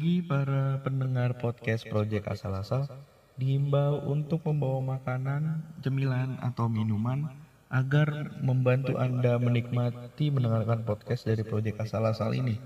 [0.00, 2.88] Bagi para pendengar podcast Project Asal-Asal,
[3.36, 7.28] diimbau untuk membawa makanan, cemilan, atau minuman
[7.68, 12.56] agar membantu Anda menikmati mendengarkan podcast dari Project Asal-Asal ini.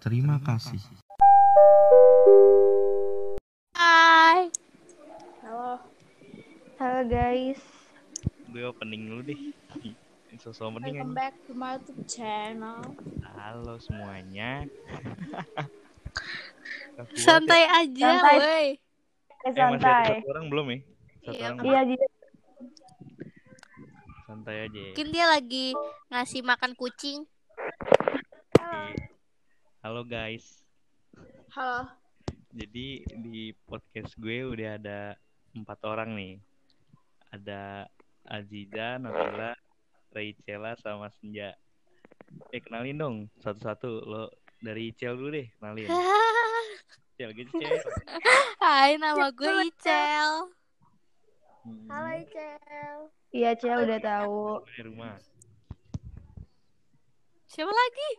[0.00, 0.80] Terima kasih.
[3.76, 4.48] Hai.
[5.44, 5.84] Halo.
[6.80, 7.60] Halo guys.
[8.56, 9.40] gue opening dulu deh
[10.40, 12.80] sosok opening Welcome back to my YouTube channel.
[13.36, 14.64] halo semuanya
[17.02, 18.36] kuat Santai aja, Santai.
[18.36, 18.68] woi.
[19.40, 19.50] Eh, ya?
[19.50, 20.06] eh masih ada santai.
[20.14, 20.78] satu orang belum ya
[21.20, 21.62] satu Iya, orang Kak.
[21.62, 21.74] belum?
[21.90, 22.06] Iya,
[24.22, 24.90] santai aja ya.
[24.90, 25.66] Mungkin dia lagi
[26.08, 27.18] ngasih makan kucing.
[28.60, 28.94] Oke.
[29.80, 30.60] halo guys
[31.50, 31.88] Halo.
[32.50, 34.98] jadi di podcast gue udah ada
[35.52, 36.34] empat orang nih
[37.30, 37.88] ada
[38.22, 39.56] Aziza, Nabila,
[40.10, 41.56] Rachela sama Senja
[42.48, 44.22] eh kenalin dong satu-satu lo
[44.58, 45.88] dari Icel dulu deh kenalin
[46.70, 47.76] Icel gitu Cel
[48.56, 50.30] Hai, nama gue Icel.
[51.90, 52.96] Halo Icel.
[53.30, 54.64] Iya, Cel udah tahu.
[54.64, 55.14] dari rumah
[57.44, 58.10] Siapa lagi?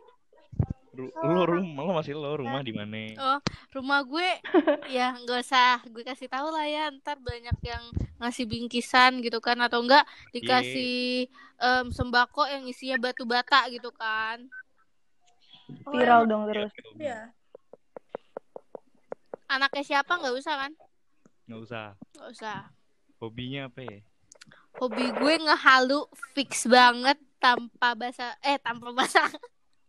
[0.92, 3.38] Ru- lo rumah lo masih lo rumah di mana Oh,
[3.72, 4.28] rumah gue
[4.96, 6.92] ya nggak usah gue kasih tahu lah ya.
[6.92, 7.84] Ntar banyak yang
[8.20, 11.26] ngasih bingkisan gitu kan atau enggak dikasih
[11.58, 14.46] em, sembako yang isinya batu bata gitu kan.
[15.88, 16.70] Viral dong terus.
[17.00, 17.32] Iya.
[19.52, 20.72] Anaknya siapa nggak usah kan?
[21.42, 22.58] nggak usah Nggak usah.
[23.18, 23.98] hobinya apa ya
[24.72, 26.00] Hobi gue ngehalu
[26.32, 29.26] fix banget tanpa bahasa eh tanpa bahasa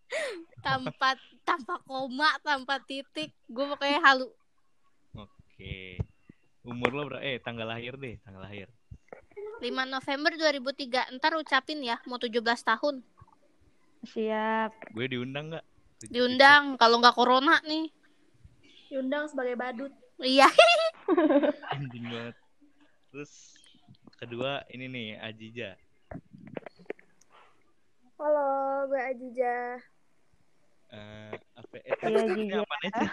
[0.65, 4.27] tanpa tanpa koma tanpa titik gue pokoknya halu
[5.13, 6.01] Oke.
[6.61, 7.21] Umur lo berapa?
[7.21, 8.67] Eh, tanggal lahir deh, tanggal lahir.
[9.59, 12.95] 5 November 2003 ntar ucapin ya mau 17 tahun
[14.03, 14.91] Siap.
[14.91, 15.65] Gue diundang nggak?
[16.03, 17.87] diundang kalau nggak corona nih
[18.93, 19.89] Diundang sebagai badut.
[20.21, 20.45] iya
[21.73, 22.37] Anjing banget.
[23.09, 23.57] Terus
[24.21, 25.73] kedua ini nih Ajija.
[28.21, 28.45] Halo,
[28.85, 29.81] gue Ajija.
[30.93, 31.73] Eh, apa?
[31.81, 33.09] Eh, tadi apa Cel?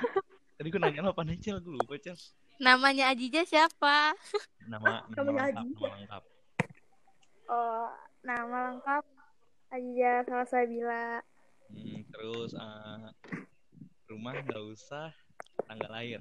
[0.61, 1.57] Tadi gue nanya lo apa Cel?
[1.65, 2.13] Gue lupa Cel.
[2.61, 4.13] namanya Ajija siapa
[4.69, 5.81] Nama nama Namanya lengkap, Ajija.
[5.81, 6.23] nama lengkap.
[7.49, 7.89] Oh,
[8.21, 9.05] nama lengkap
[9.73, 11.25] Ajija Salsabila.
[11.73, 13.09] Hmm, terus eh,
[14.13, 15.09] rumah nggak usah,
[15.71, 16.21] tanggal lahir.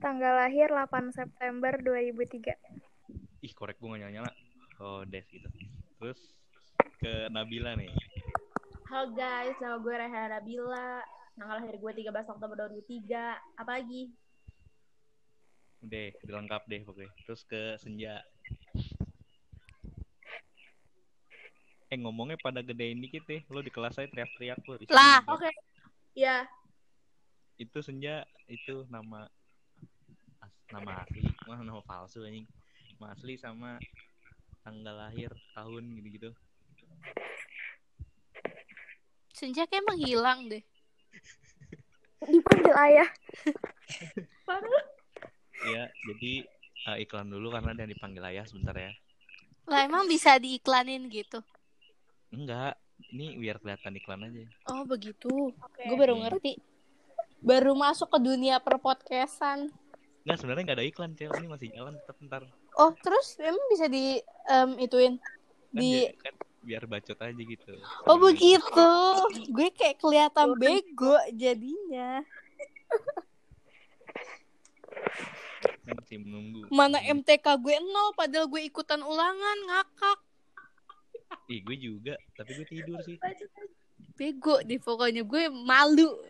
[0.00, 3.44] Tanggal lahir 8 September 2003.
[3.44, 4.32] Ih, korek gue nggak nyala-nyala.
[4.80, 5.44] Oh, des gitu.
[6.00, 6.16] Terus
[6.96, 7.92] ke Nabila nih.
[8.88, 11.04] Halo guys, nama gue Rehan Nabila.
[11.36, 13.36] Tanggal lahir gue 13 Oktober 2003.
[13.60, 14.16] Apa lagi?
[15.84, 17.12] Udah, udah lengkap deh pokoknya.
[17.28, 18.24] Terus ke Senja.
[21.92, 23.44] Eh ngomongnya pada gedein dikit deh.
[23.52, 24.80] Lo di kelas saya teriak-teriak lo.
[24.88, 25.20] Lah.
[25.36, 25.52] Oke.
[26.16, 26.48] Ya,
[27.58, 29.26] Itu Senja itu nama
[30.70, 32.46] nama asli, mah nama palsu anjing.
[32.96, 33.76] Nama asli sama
[34.62, 36.30] tanggal lahir, tahun gitu-gitu.
[39.32, 40.62] Senja kayak emang hilang deh
[42.18, 43.08] dipanggil ayah.
[45.70, 46.32] Ya, jadi
[46.90, 48.92] eh, iklan dulu karena yang dipanggil ayah sebentar ya.
[49.68, 51.44] lah emang bisa diiklanin gitu
[52.32, 52.80] Enggak,
[53.12, 54.48] ini biar kelihatan iklan aja.
[54.72, 55.84] oh begitu Oke.
[55.84, 56.56] gue baru ngerti
[57.40, 59.70] baru masuk ke dunia perpodcastan
[60.20, 61.32] Enggak, sebenarnya nggak ada iklan, Cel.
[61.32, 62.42] Ini masih jalan tetap ntar.
[62.76, 65.32] oh terus emang bisa di em, ituin Kan,
[65.72, 67.72] di dia- kan biar bacot aja gitu.
[68.04, 68.90] Oh Sambil- begitu.
[69.48, 72.20] Gue kayak kelihatan bego jadinya.
[75.86, 76.68] Masih menunggu.
[76.68, 80.18] Mana MTK gue nol padahal gue ikutan ulangan ngakak.
[81.48, 83.16] Ih, gue juga, tapi gue tidur sih.
[84.12, 86.20] Bego deh pokoknya gue malu.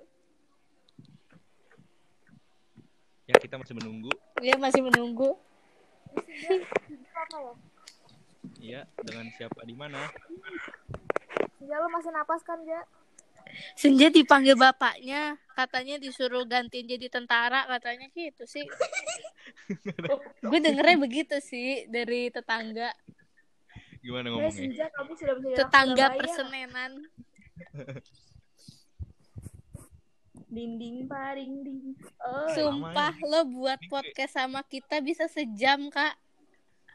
[3.28, 4.08] Ya, kita masih menunggu.
[4.40, 5.36] Dia masih menunggu.
[8.56, 10.00] Iya, dengan siapa di mana?
[11.60, 12.80] Ya lu masih napas kan, Ja?
[13.76, 18.64] Senja dipanggil bapaknya, katanya disuruh gantiin jadi tentara, katanya gitu sih.
[20.48, 22.92] gue dengernya begitu sih dari tetangga,
[24.04, 24.56] Gimana Eh, ngomongnya?
[24.56, 26.92] Senja, kamu sudah bisa tetangga persenenan.
[30.48, 31.92] Dinding paring ding.
[32.24, 36.16] Oh, Sumpah lo buat podcast sama kita bisa sejam kak.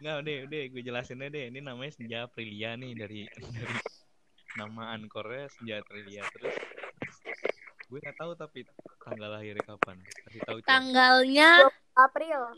[0.01, 1.45] Enggak, udah, udah, gue jelasin aja deh.
[1.53, 3.77] Ini namanya Senja Aprilia nih dari dari
[4.57, 6.25] nama ankornya Senja Aprilia.
[6.33, 6.55] Terus
[7.87, 8.65] gue nggak tahu tapi
[9.05, 10.01] tanggal lahirnya kapan.
[10.01, 10.57] Kasih tahu.
[10.65, 12.57] Tanggalnya April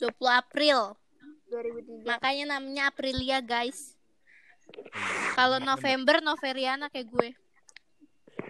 [0.00, 0.96] 20 April.
[1.52, 2.08] 2003.
[2.08, 3.94] Makanya namanya Aprilia, guys.
[4.72, 5.36] Iya.
[5.36, 7.28] Kalau November, Noveriana kayak gue.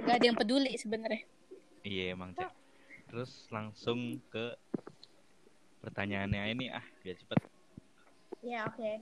[0.06, 1.26] Gak ada yang peduli sebenarnya.
[1.82, 2.50] Iya emang Cel.
[3.06, 3.99] terus langsung
[4.29, 4.55] ke
[5.79, 7.38] pertanyaannya ini ah biar cepet
[8.43, 8.93] Ya, oke.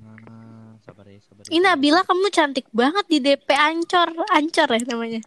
[0.00, 1.76] Ah, sabar ya sabar ya, Ini ya.
[1.76, 5.20] Nabila kamu cantik banget di DP Ancor, Ancor ya namanya.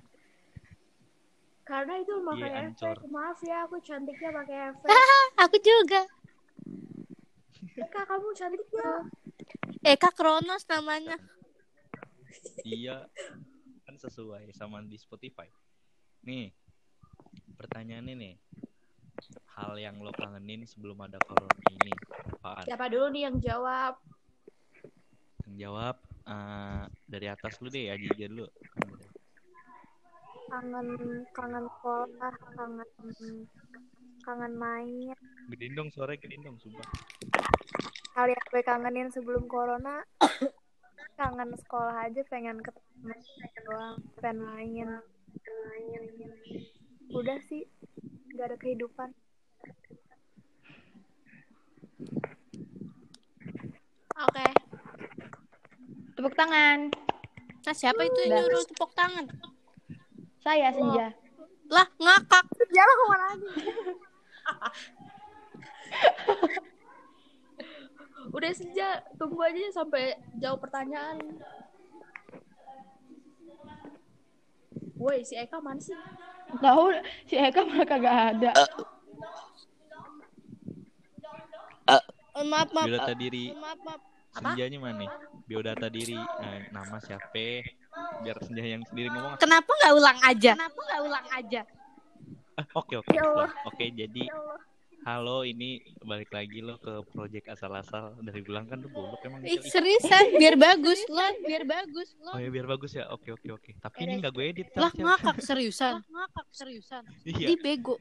[1.62, 2.74] Karena itu pakai Iya, efek.
[2.74, 2.96] ancor.
[3.14, 4.90] Maaf ya, aku cantiknya pakai efek.
[5.38, 6.02] Aku juga.
[7.86, 8.92] Kak, kamu cantik ya?
[9.86, 11.22] Eka Kronos namanya.
[12.66, 13.06] iya
[13.98, 15.50] kan sesuai sama di Spotify.
[16.30, 16.54] Nih
[17.58, 18.36] pertanyaannya nih
[19.58, 21.90] hal yang lo kangenin sebelum ada corona ini
[22.38, 22.62] apaan?
[22.70, 23.98] Siapa dulu nih yang jawab?
[25.50, 25.96] yang jawab
[26.30, 28.46] eh, dari atas lu deh Aji aja dulu.
[30.46, 30.88] Kangen
[31.34, 32.90] kangen sekolah kangen
[34.22, 35.18] kangen main.
[35.50, 36.86] Gedein dong suaranya gedein dong sumpah.
[38.14, 40.06] Hal yang gue kangenin sebelum corona
[41.20, 42.87] kangen sekolah aja pengen ketemu
[43.68, 44.90] doang pengen main
[47.12, 47.64] udah sih
[48.36, 49.10] nggak ada kehidupan
[54.18, 54.50] Oke.
[56.18, 56.90] Tepuk tangan.
[57.62, 59.30] Nah, siapa itu yang nyuruh tepuk tangan?
[60.42, 61.14] Saya Senja.
[61.70, 62.46] Lah, ngakak.
[62.50, 63.50] Jalan ke mana aja
[68.34, 71.22] Udah senja, tunggu aja sampai jawab pertanyaan.
[74.98, 75.94] Woi, si Eka mana sih?
[76.58, 76.86] Tahu
[77.30, 78.52] si Eka malah kagak ada.
[82.38, 82.86] Eh, maaf, maaf.
[82.86, 84.02] biodata diri Maaf, maaf.
[84.30, 85.10] senjanya mana nih
[85.50, 87.66] biodata diri Eh, nama siapa
[88.22, 90.52] biar senja yang sendiri ngomong Kenapa nggak ulang aja?
[90.54, 91.62] Kenapa nggak ulang aja?
[92.58, 93.50] Ah, oke oke Ya Allah.
[95.08, 99.56] Halo ini balik lagi lo ke project asal-asal dari bilang kan tuh goblok emang Ih,
[99.58, 99.72] Cel.
[99.74, 102.36] seriusan, biar bagus lo, biar bagus lo.
[102.36, 105.40] oh ya biar bagus ya oke oke oke tapi ini nggak gue edit Lah, ngakak
[105.48, 106.04] seriusan.
[106.04, 107.02] ngakak seriusan.
[107.24, 107.96] iya Di bego.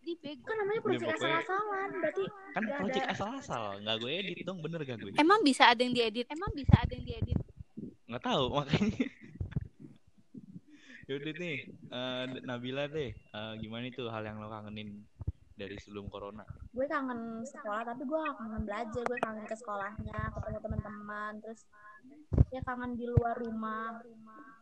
[0.00, 0.42] Di bego.
[0.42, 1.88] Kan namanya proyek asal-asalan.
[1.92, 2.24] Berarti
[2.54, 5.92] kan project ada- asal-asal nggak gue edit dong bener gak gue Emang bisa ada yang
[5.92, 6.26] diedit?
[6.26, 7.38] Emang bisa ada yang diedit?
[8.06, 8.86] nggak tahu makanya
[11.10, 15.04] yaudah nih eh, Nabila deh Eh, gimana itu hal yang lo kangenin
[15.56, 16.44] dari sebelum corona
[16.76, 21.60] gue kangen sekolah tapi gue gak kangen belajar gue kangen ke sekolahnya ketemu teman-teman terus
[22.52, 24.04] ya kangen di luar rumah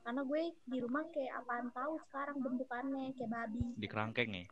[0.06, 4.46] karena gue di rumah kayak apaan tahu sekarang bentukannya kayak babi di kerangkeng ya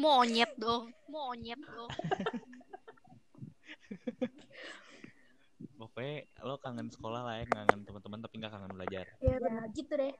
[0.00, 0.92] Monyet dong.
[1.08, 1.90] Monyet dong.
[5.80, 9.36] pokoknya lo kangen sekolah lah ya kangen teman-teman tapi nggak kangen belajar ya
[9.72, 10.14] gitu deh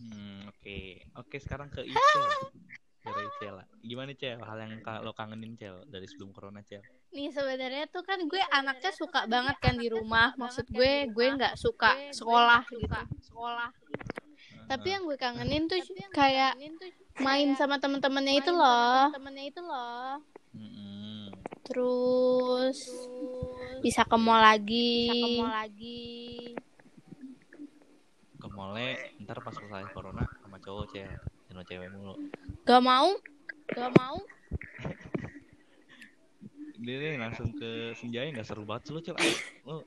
[0.00, 0.80] Hmm, oke.
[1.20, 2.24] Oke, sekarang ke Icel.
[3.20, 3.56] Dari Icel.
[3.84, 4.40] Gimana Cel?
[4.40, 4.72] Hal yang
[5.04, 6.80] lo kangenin Cel dari sebelum corona Cel?
[7.12, 10.32] Nih sebenarnya tuh kan gue anaknya suka banget kan di rumah.
[10.40, 12.88] Maksud gue gue nggak suka sekolah gitu.
[13.20, 13.68] Sekolah.
[14.72, 15.84] Tapi yang gue kangenin tuh
[16.16, 16.56] kayak
[17.20, 19.12] main sama temen-temennya itu loh.
[19.12, 20.24] Temennya itu loh.
[21.68, 22.78] Terus
[23.84, 25.12] bisa ke mall lagi.
[25.12, 26.08] Bisa ke mall lagi.
[28.40, 31.20] Ke mallnya ntar pas selesai corona sama cowok Cel.
[31.50, 32.14] Jangan cewek mulu.
[32.62, 33.08] Gak mau.
[33.74, 34.16] Gak mau.
[36.80, 39.84] Dia nih langsung ke senjanya nggak seru banget sih lo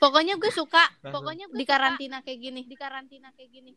[0.00, 0.88] Pokoknya gue suka.
[1.04, 1.20] Langsung.
[1.20, 2.60] Pokoknya gue di karantina kayak gini.
[2.64, 3.72] Di karantina kayak gini.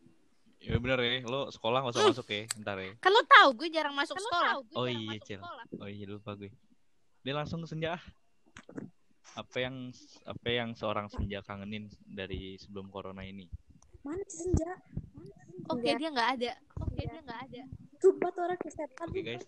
[0.64, 1.28] ya bener ya.
[1.28, 2.48] Lo sekolah nggak usah masuk ya.
[2.64, 2.94] Ntar ya.
[3.04, 4.64] Kan lo tahu gue jarang masuk sekolah.
[4.80, 5.44] Oh iya Cel.
[5.82, 6.54] Oh iya lupa gue.
[7.26, 8.00] Dia langsung ke senja.
[8.00, 8.04] ah.
[9.36, 9.92] Apa yang
[10.24, 13.52] apa yang seorang senja kangenin dari sebelum corona ini?
[14.06, 14.70] mana sih senja
[15.72, 16.52] Oke dia nggak ada.
[16.82, 17.62] Oke dia nggak ada.
[17.96, 19.46] sumpah tuh orang kesehatan Oke guys.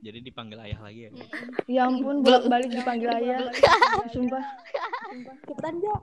[0.00, 1.10] Jadi dipanggil ayah lagi ya.
[1.68, 3.52] Ya ampun, bolak-balik dipanggil ayah.
[4.08, 4.40] Sumpah.
[5.44, 5.94] cepetan aja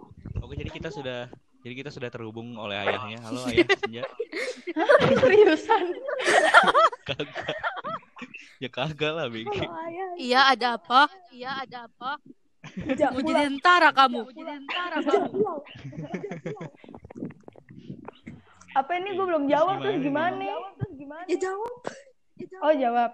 [0.44, 1.32] Oke, jadi kita sudah
[1.66, 3.18] jadi kita sudah terhubung oleh ayahnya.
[3.26, 4.04] Halo ayah Senja.
[5.18, 5.84] Seriusan.
[7.10, 7.58] Kagak.
[8.62, 9.50] ya kagak lah, Big.
[10.22, 11.10] Iya ada apa?
[11.34, 12.22] Iya ada apa?
[13.12, 14.22] Mau jadi tentara kamu.
[14.30, 15.54] Mau jadi tentara kamu.
[18.78, 20.38] Apa ini gue belum jawab terus Gimana
[20.94, 21.26] gimana?
[21.26, 21.74] ya jawab
[22.62, 23.12] Oh jawab.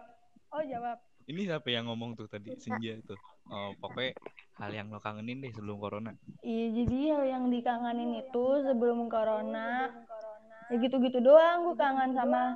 [0.51, 0.99] Oh jawab.
[1.31, 2.51] Ini siapa yang ngomong tuh tadi?
[2.59, 3.15] Senja tuh.
[3.47, 4.11] Oh, pokoknya
[4.59, 6.11] hal yang lo kangenin deh sebelum corona.
[6.43, 9.87] Iya jadi hal yang dikangenin itu sebelum corona
[10.71, 12.55] ya gitu-gitu doang gue kangen sama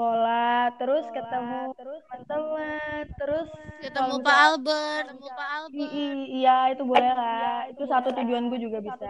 [0.00, 3.48] sekolah terus ketemu terus teman terus
[3.84, 5.06] Ketemu Pak Albert.
[5.12, 5.92] Ketemu Pak I- Albert.
[5.92, 7.68] i- iya itu boleh lah.
[7.68, 9.04] itu satu tujuan gue juga bisa.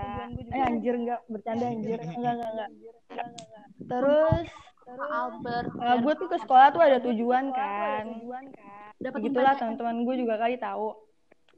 [0.50, 1.94] eh anjir enggak bercanda anjir.
[2.02, 2.70] enggak enggak enggak.
[3.86, 4.46] Terus
[4.82, 5.70] Pak Albert.
[5.78, 8.04] eh, gue tuh ke sekolah tuh ada tujuan kan.
[8.98, 10.02] dapat begitulah teman-teman.
[10.02, 10.90] gue juga kali tahu.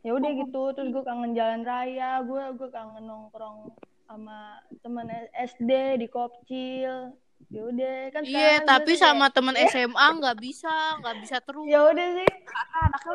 [0.04, 3.72] Ya udah gitu terus gue kangen jalan raya gue gue kangen nongkrong
[4.04, 7.16] sama temen SD di Kopcil.
[7.50, 11.66] Ya udah kan Iya, tapi sama kayak, temen SMA nggak bisa, nggak bisa terus.
[11.66, 12.30] ya udah sih.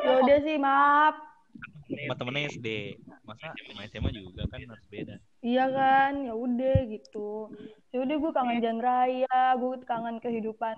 [0.03, 1.15] Ya udah sih, maaf.
[1.87, 2.67] Sama temennya SD.
[3.23, 5.15] Masa sama SMA juga kan harus beda.
[5.39, 7.51] Iya kan, ya udah gitu.
[7.95, 10.75] Ya udah gue kangen jalan raya, gue kangen kehidupan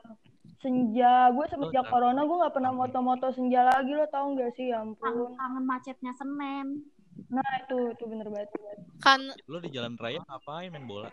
[0.62, 1.34] senja.
[1.34, 1.94] Gue semenjak kangen.
[1.94, 4.70] corona gue nggak pernah moto-moto senja lagi lo tau gak sih?
[4.70, 5.34] Ya kangen, ampun.
[5.36, 6.86] kangen macetnya Senen
[7.28, 8.50] Nah itu itu bener banget.
[9.04, 11.12] Kan Lo di jalan raya ngapain main bola?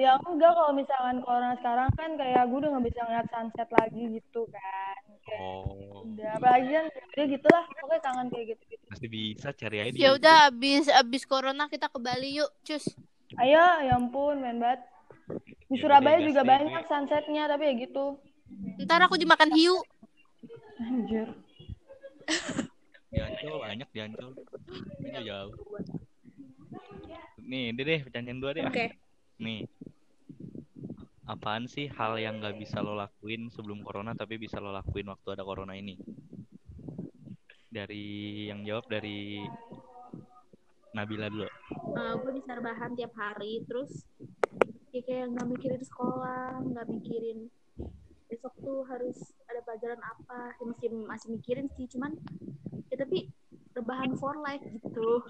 [0.00, 4.02] Ya enggak kalau misalkan corona sekarang kan kayak gue udah nggak bisa ngeliat sunset lagi
[4.16, 4.96] gitu kan.
[5.20, 8.84] Kayak Oh, udah apalagi kan udah gitulah pokoknya kangen kayak gitu gitu.
[8.88, 12.84] masih bisa cari aja di ya udah abis abis corona kita ke Bali yuk, cus.
[13.36, 14.80] Ayo ya ampun main banget.
[15.68, 16.88] Di Ya, Surabaya juga sih, banyak gue.
[16.88, 18.06] sunsetnya tapi ya gitu.
[18.80, 19.76] Ntar aku dimakan hiu.
[20.80, 21.28] Anjir.
[23.10, 24.30] Di Ancol banyak di Ancol.
[25.02, 25.50] Ini jauh.
[27.42, 28.62] Nih, deh deh pertanyaan dua deh.
[28.64, 28.86] oke
[29.40, 29.64] Nih.
[31.24, 35.28] Apaan sih hal yang nggak bisa lo lakuin sebelum corona tapi bisa lo lakuin waktu
[35.32, 35.96] ada corona ini?
[37.72, 39.40] Dari yang jawab dari
[40.92, 41.48] Nabila dulu.
[42.20, 44.04] gue bisa rebahan tiap hari terus
[44.90, 47.46] ya kayak nggak mikirin sekolah nggak mikirin
[48.26, 52.18] besok tuh harus ada pelajaran apa ya masih masih mikirin sih cuman
[52.90, 53.30] ya tapi
[53.78, 55.22] rebahan for life gitu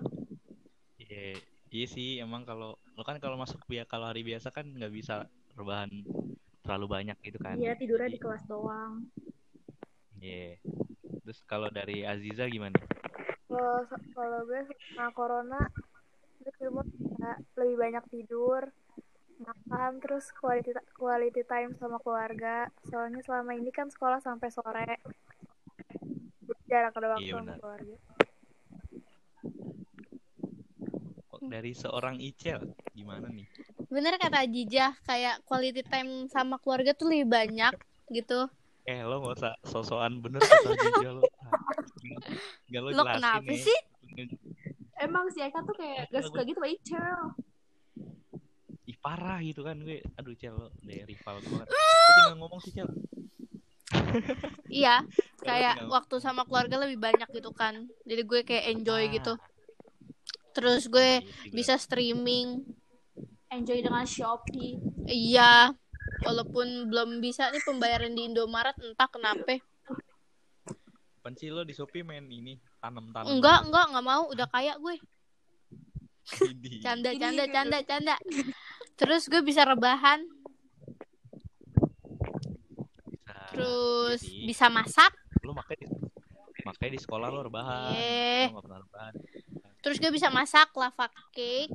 [1.00, 1.40] Iya,
[1.70, 5.26] iya sih emang kalau lo kan kalau masuk biar kalau hari biasa kan nggak bisa
[5.54, 5.90] rebahan
[6.66, 7.56] terlalu banyak gitu kan.
[7.56, 9.06] Iya tidurnya di kelas doang
[10.20, 10.60] Iya.
[11.24, 12.76] Terus kalau dari Aziza gimana?
[13.48, 14.60] Kalau kalau gue
[14.92, 15.64] sama corona
[16.40, 16.84] gue di rumah
[17.56, 18.62] lebih banyak tidur,
[19.40, 22.68] makan, terus quality quality time sama keluarga.
[22.88, 24.92] Soalnya selama ini kan sekolah sampai sore.
[26.68, 27.96] Jarang ada waktu Iya, sama keluarga.
[31.10, 32.60] Kok dari seorang Icel
[32.92, 33.48] gimana nih?
[33.88, 37.72] Bener kata Jijah, kayak quality time sama keluarga tuh lebih banyak
[38.08, 38.46] gitu.
[38.84, 41.22] Eh lo nggak usah sosokan bener kata Aziza lo.
[42.66, 43.60] Gak lo Lo jelasin kenapa nih.
[43.60, 43.78] sih?
[45.00, 47.24] emang si Eka tuh kayak gak suka gitu sama Icel
[48.84, 50.02] Ih parah gitu kan gue.
[50.18, 51.68] Aduh Cel lo dari rival gue banget.
[51.70, 51.78] Lo
[52.10, 52.88] tinggal ngomong sih Cel.
[54.66, 55.02] Iya,
[55.40, 57.86] kayak waktu sama keluarga lebih banyak gitu kan.
[58.02, 59.32] Jadi gue kayak enjoy Ah, gitu.
[60.50, 62.64] Terus gue iya bisa streaming.
[63.50, 65.74] enjoy dengan Shopee Iya,
[66.22, 69.58] walaupun belum bisa nih pembayaran di Indomaret entah kenapa.
[71.20, 73.26] Apaan sih lo di Shopee main ini tanam-tanam.
[73.26, 74.96] Enggak, enggak, enggak mau, udah kaya gue.
[76.78, 78.14] Canda, canda, canda, canda.
[78.94, 80.22] Terus gue bisa rebahan,
[83.02, 83.34] Bisa.
[83.50, 85.10] terus bisa masak,
[85.42, 87.92] Lo makanya di, makanya di sekolah lo rebahan.
[87.96, 88.52] Iya.
[88.52, 89.12] Lo gak pernah rebahan.
[89.80, 91.72] Terus gue bisa masak lava cake,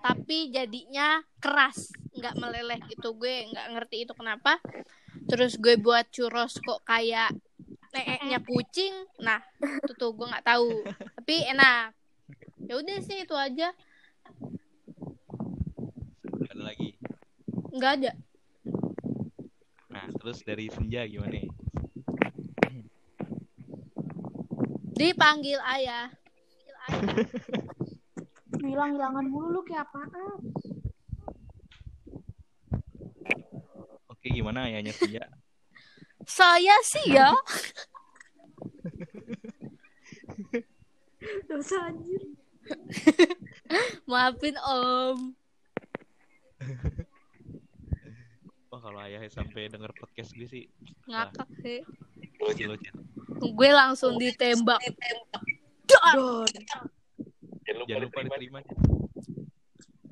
[0.00, 3.12] tapi jadinya keras, nggak meleleh gitu.
[3.12, 4.58] Gue nggak ngerti itu kenapa.
[5.28, 7.30] Terus gue buat churros kok kayak
[7.92, 8.94] neeknya kucing.
[9.20, 10.82] Nah, itu tuh gue nggak tahu.
[10.88, 11.92] Tapi enak.
[12.62, 13.74] Ya udah sih itu aja.
[16.48, 16.96] Ada lagi.
[17.72, 18.12] Nggak ada.
[19.92, 21.48] Nah, terus dari Senja gimana nih?
[24.96, 26.21] Dipanggil ayah.
[28.62, 30.38] Hilang-hilangan mulu lu kayak apaan
[34.22, 35.26] Oke, gimana ayahnya Senja?
[36.22, 37.34] Saya sih ya.
[41.50, 42.22] dosa anjir
[44.06, 45.34] Maafin om.
[48.70, 50.64] Wah, kalau ayahnya sampai denger podcast gue sih
[51.10, 51.82] Ngakak sih.
[53.42, 54.78] Gue langsung ditembak.
[55.86, 56.46] Don
[57.86, 58.58] Jangan lupa diterima.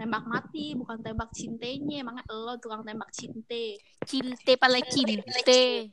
[0.01, 3.77] tembak mati bukan tembak cintenya emangnya lo tukang tembak cinte
[4.09, 5.93] Cinte pala cinte.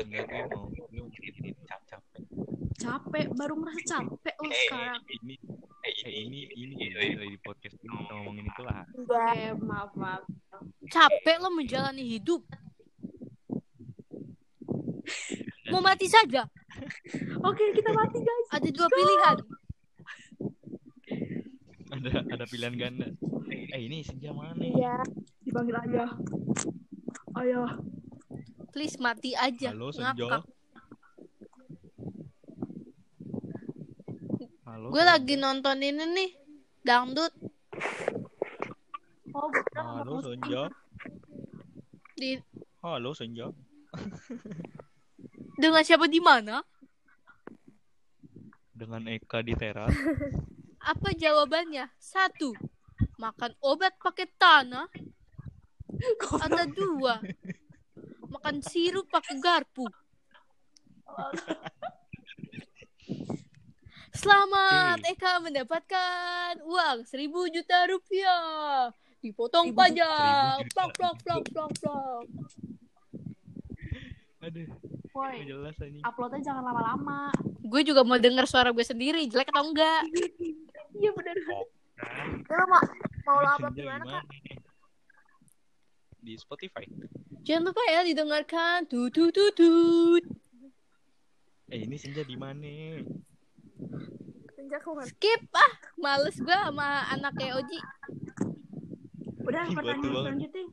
[0.00, 2.24] Enggak, gue mau gue capek.
[2.80, 5.34] capek baru merasa capek lo sekarang Ini
[5.84, 8.84] eh, ini ini ini di podcast ini kita ngomongin itu lah.
[8.96, 10.22] oke maaf maaf
[10.88, 12.42] Capek lo menjalani hidup.
[15.70, 16.48] Mau mati saja.
[17.48, 19.36] Oke kita mati guys Ada dua pilihan.
[21.90, 23.08] Ada ada pilihan ganda.
[23.50, 24.70] Eh ini Senja mana nih?
[24.74, 24.96] Iya,
[25.42, 26.10] dipanggil ayah
[27.42, 27.70] ayah
[28.70, 29.74] Please mati aja.
[29.74, 30.14] Halo Senja.
[30.14, 30.42] Ngakak.
[34.70, 34.86] Halo.
[34.94, 36.30] Gue lagi nonton ini nih.
[36.80, 37.34] Dangdut
[39.34, 40.62] oh Halo Senja.
[42.16, 42.36] di
[42.84, 43.46] Halo Senja.
[45.60, 46.64] dengan siapa di mana?
[48.72, 49.92] Dengan Eka di teras.
[50.90, 51.92] Apa jawabannya?
[52.00, 52.56] Satu,
[53.20, 54.88] makan obat pakai tanah.
[56.40, 57.20] Ada dua,
[58.24, 59.84] makan sirup pakai garpu.
[64.16, 68.88] Selamat, Eka mendapatkan uang seribu juta rupiah.
[69.20, 70.64] Dipotong pajak.
[70.72, 72.24] Plok, plok, plok, plok, plok.
[74.40, 74.72] Aduh,
[75.10, 75.42] Woi,
[76.06, 77.34] uploadnya jangan lama-lama.
[77.66, 80.06] Gue juga mau denger suara gue sendiri, jelek atau enggak.
[80.94, 81.34] Iya bener.
[82.46, 82.82] Lu mau
[83.26, 84.24] mau lo upload di mana kak?
[86.22, 86.86] Di Spotify.
[87.42, 88.86] Jangan lupa ya didengarkan.
[88.86, 90.24] Tut, tut, tut, tut.
[91.70, 93.02] Eh ini Senja di mana?
[94.54, 95.06] Senja ke mana?
[95.10, 97.78] Skip ah, males gue sama anak kayak Oji.
[99.42, 100.64] Udah pertanyaan selanjutnya.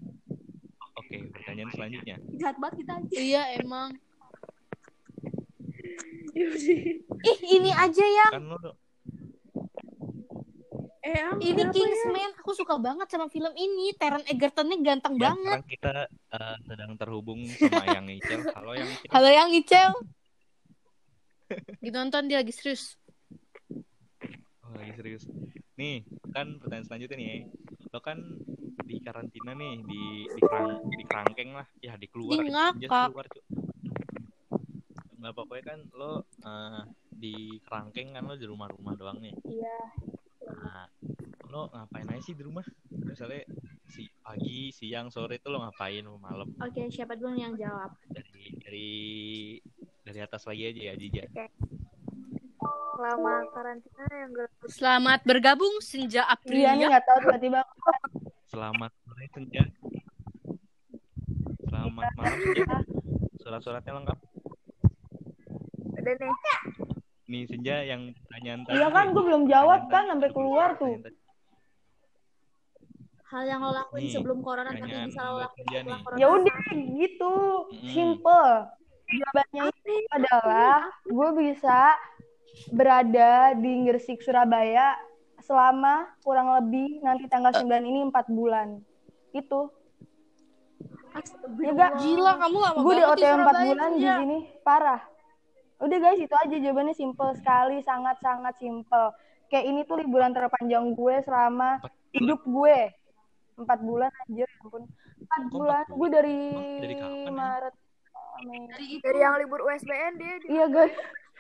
[0.98, 2.15] Oke, pertanyaan selanjutnya.
[2.41, 3.15] Jahat banget kita aja.
[3.17, 3.89] Iya emang.
[7.24, 8.27] Ih ini aja ya.
[8.32, 8.58] Kan lo
[11.08, 11.72] Eh, Ini kenapa ya?
[11.72, 12.32] Kingsman.
[12.44, 13.96] Aku suka banget sama film ini.
[13.96, 15.63] Taron Egertonnya ganteng ya, banget.
[15.63, 15.94] sekarang kita
[16.36, 18.44] eh, sedang terhubung sama yang Icel.
[18.51, 19.08] Halo yang Icel.
[19.16, 19.92] Halo yang Icel.
[21.80, 23.00] Ditonton dia lagi serius.
[24.68, 25.24] Oh, lagi serius.
[25.80, 26.04] Nih,
[26.36, 27.48] kan pertanyaan selanjutnya nih.
[27.88, 28.20] Lo kan
[28.84, 31.68] di karantina nih, di di, kerang, di kerangkeng lah.
[31.80, 32.36] Ya, di keluar.
[32.36, 33.08] Senja ngakak.
[33.16, 33.25] keluar.
[35.18, 36.12] Nggak pokoknya kan lo
[36.46, 39.34] eh, di kerangkeng kan lo di rumah-rumah doang nih.
[39.50, 39.80] Iya.
[40.48, 40.86] Nah,
[41.50, 42.64] lo ngapain aja sih di rumah?
[42.94, 43.44] Misalnya
[43.90, 46.48] si pagi, siang, sore itu lo ngapain lo malam?
[46.62, 47.98] Oke, siapa dulu yang jawab?
[48.14, 48.90] Dari dari
[50.06, 51.24] dari atas lagi aja ya, Jija.
[52.98, 56.88] Selama karantina yang gue Selamat bergabung Senja Iya nih Aprilia.
[56.90, 57.62] nggak tahu tiba-tiba
[58.50, 59.64] Selamat sore Senja.
[61.68, 62.78] Selamat malam Senja.
[63.38, 64.26] Surat-suratnya lengkap.
[66.08, 66.36] Udah nih.
[67.28, 68.76] Nih Senja yang pertanyaan tadi.
[68.80, 70.96] Iya kan gue belum jawab kan sampai keluar tuh.
[73.27, 76.20] Hal yang lo lakuin Nih, sebelum corona tapi bisa lo lakuin setelah corona.
[76.24, 76.60] Ya udah
[76.96, 77.36] gitu,
[77.68, 77.92] Mm-mm.
[77.92, 78.51] simple.
[79.08, 81.79] Jawabannya itu adalah gue bisa
[82.72, 84.96] berada di Gresik Surabaya
[85.44, 88.79] selama kurang lebih nanti tanggal 9 ini 4 bulan.
[89.36, 89.72] Itu.
[91.60, 91.92] Ya gak?
[92.03, 94.38] Gila kamu lama Gue di OTW 4 Surabaya, bulan di sini.
[94.64, 95.01] Parah.
[95.77, 99.13] Udah guys, itu aja jawabannya simple sekali, sangat-sangat simple.
[99.48, 101.77] Kayak ini tuh liburan terpanjang gue selama
[102.11, 102.79] hidup gue.
[103.55, 104.83] Empat bulan anjir, ya ampun.
[105.18, 105.83] Empat Kok bulan.
[105.83, 106.40] empat Gue dari,
[106.77, 107.31] dari kapan ya?
[107.31, 107.75] Maret.
[108.37, 108.61] Mei.
[108.68, 110.94] Dari itu Dari yang libur USBN dia di Iya guys.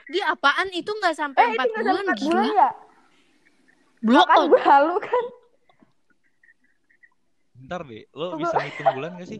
[0.07, 2.31] Di apaan itu nggak sampai Eh, bulan sampai empat gila.
[2.31, 2.69] bulan ya?
[3.99, 5.25] Blok Kan gue halu kan.
[7.57, 7.99] Bentar, Be.
[8.13, 9.39] Lo bisa ngitung bulan gak sih?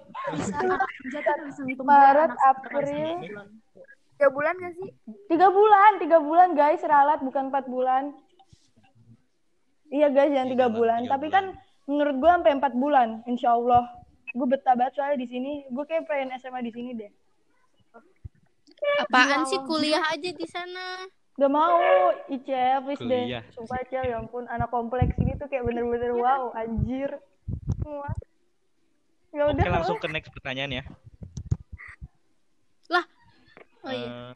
[1.80, 3.18] Maret, April.
[4.18, 4.90] Tiga bulan gak sih?
[5.30, 8.18] Tiga bulan, tiga bulan guys, ralat bukan empat bulan.
[9.94, 11.00] Iya guys, jangan Iya, tiga bulan.
[11.06, 11.36] tiga Tapi bulan.
[11.38, 11.46] kan
[11.86, 13.86] menurut gue sampai empat bulan, insya Allah.
[14.34, 15.54] Gue betah banget soalnya di sini.
[15.70, 17.12] Gue kayak pengen SMA di sini deh.
[19.06, 21.06] Apaan sih kuliah aja di sana?
[21.38, 21.78] Gak mau,
[22.34, 23.46] Icel, please deh.
[23.54, 24.50] Sumpah Icel, ya ampun.
[24.50, 27.22] Anak kompleks ini tuh kayak bener-bener wow, anjir.
[27.86, 28.18] Wah.
[29.30, 29.62] Ya udah.
[29.62, 30.84] Oke, langsung ke next pertanyaan ya.
[33.88, 34.12] Oh iya.
[34.12, 34.32] Eh,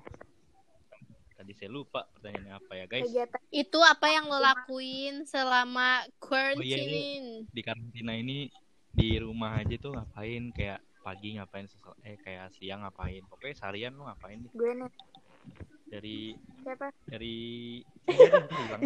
[1.35, 3.11] tadi saya lupa pertanyaannya apa ya, guys.
[3.51, 7.45] Itu apa yang lo lakuin selama Oh, quarantine?
[7.51, 8.47] Di karantina ini
[8.91, 13.95] di rumah aja tuh ngapain kayak pagi ngapain sesel- eh kayak siang ngapain pokoknya seharian
[13.97, 14.91] lu ngapain deh gue nih
[15.89, 16.17] dari
[16.61, 16.87] siapa?
[17.09, 17.37] dari
[18.05, 18.31] Iya.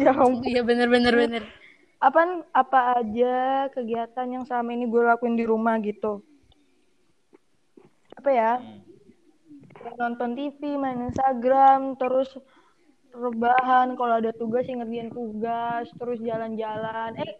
[0.00, 0.12] Ya.
[0.46, 1.42] Iya bener bener bener.
[1.98, 6.22] Apaan, apa aja kegiatan yang selama ini gue lakuin di rumah gitu?
[8.14, 8.52] Apa ya?
[8.62, 8.85] Hmm.
[9.94, 12.34] Nonton TV, main Instagram, terus
[13.16, 17.16] rebahan kalau ada tugas ngerjain tugas, terus jalan-jalan.
[17.16, 17.32] Eh,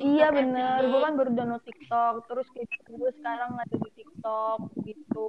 [0.00, 4.58] iya bener, gue kan baru download TikTok, terus kayak gitu, gue sekarang ada di TikTok
[4.86, 5.28] gitu.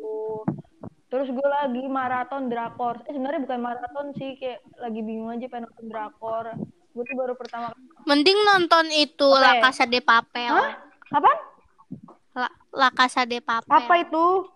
[1.12, 3.04] Terus gue lagi maraton drakor.
[3.04, 6.46] Eh sebenarnya bukan maraton sih, kayak lagi bingung aja pengen nonton drakor.
[6.92, 7.72] Gue tuh baru pertama
[8.04, 9.62] Mending nonton itu Apa La ya?
[9.64, 10.56] Casa de Papel.
[10.56, 10.72] Hah?
[11.12, 11.40] Apaan?
[12.36, 13.72] La, La Casa de Papel.
[13.72, 14.48] Apa itu?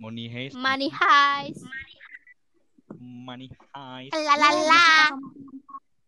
[0.00, 1.62] Money Heist Money Heist.
[2.96, 5.12] Money Heist Lalala.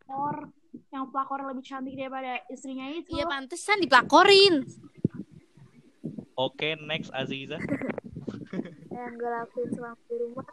[0.02, 0.36] Pelakor
[0.92, 3.12] yang pelakor lebih cantik daripada istrinya itu.
[3.12, 4.64] Iya pantesan dipelakorin.
[6.36, 7.60] oke next Aziza
[8.96, 10.48] yang gue lakuin selama di rumah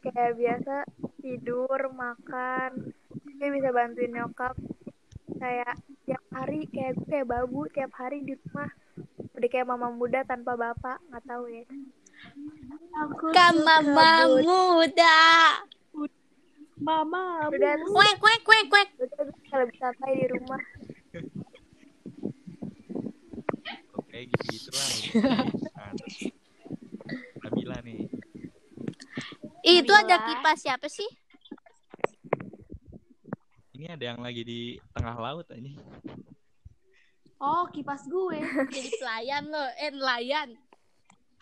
[0.00, 0.74] kayak biasa
[1.20, 2.94] tidur makan
[3.36, 4.54] gue bisa bantuin nyokap
[5.40, 5.74] kayak
[6.06, 8.70] tiap hari kayak gue kayak babu tiap hari di rumah
[9.44, 11.68] udah kayak mama muda tanpa bapak nggak tahu ya
[12.96, 15.20] Aku Kan mama muda.
[16.80, 18.88] Mama, Udah, Kuek kuek kuek kuek.
[18.96, 20.56] udah bisa santai di rumah.
[24.00, 24.88] Oke gitu gitu lah.
[25.76, 25.92] Nah,
[27.44, 28.08] Nabila nih.
[29.68, 31.06] Ih, itu ada kipas siapa sih?
[33.76, 34.60] Ini ada yang lagi di
[34.96, 35.72] tengah laut aja.
[37.44, 38.40] Oh, kipas gue.
[38.72, 40.48] Jadi pelayan lo, eh nelayan.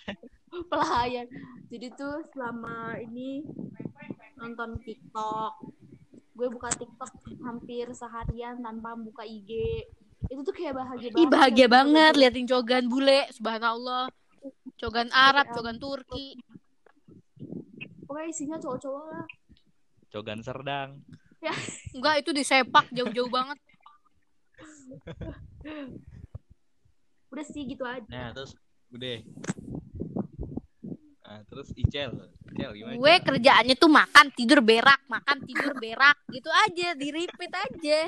[0.71, 1.31] Pelayan.
[1.71, 3.47] Jadi tuh selama ini
[4.35, 5.63] nonton TikTok.
[6.35, 9.87] Gue buka TikTok hampir seharian tanpa buka IG.
[10.27, 11.23] Itu tuh kayak bahagia banget.
[11.23, 12.21] Ih bahagia banget gitu.
[12.27, 14.11] liatin cogan bule, subhanallah.
[14.75, 16.35] Cogan Arab, cogan Turki.
[18.03, 19.27] Pokoknya isinya cowok-cowok lah.
[20.11, 20.99] Cogan Serdang.
[21.95, 23.59] Enggak, itu disepak jauh-jauh banget.
[27.33, 28.05] Udah sih gitu aja.
[28.09, 28.53] Nah terus
[28.93, 29.19] udah.
[31.25, 32.13] Nah terus Icel.
[32.53, 32.95] Icel gimana?
[33.01, 36.17] Gue kerjaannya tuh makan, tidur, berak, makan, tidur, berak.
[36.29, 38.01] Gitu aja, di repeat aja.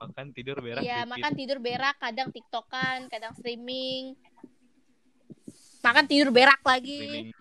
[0.00, 0.80] makan tidur berak.
[0.80, 1.96] Iya, makan, tidur, berak.
[2.00, 4.16] Kadang tiktokan, kadang streaming.
[5.84, 6.98] Makan, tidur, berak lagi.
[7.02, 7.34] streaming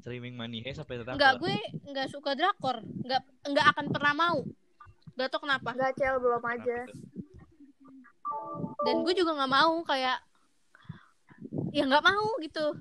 [0.00, 2.82] streaming money hey sampai tetap Enggak, gue enggak suka drakor.
[3.04, 4.38] Enggak enggak akan pernah mau.
[5.20, 5.76] Gak tau kenapa.
[5.76, 6.78] Enggak, Cel, belum aja.
[8.88, 10.16] Dan gue juga nggak mau kayak
[11.76, 12.72] ya nggak mau gitu.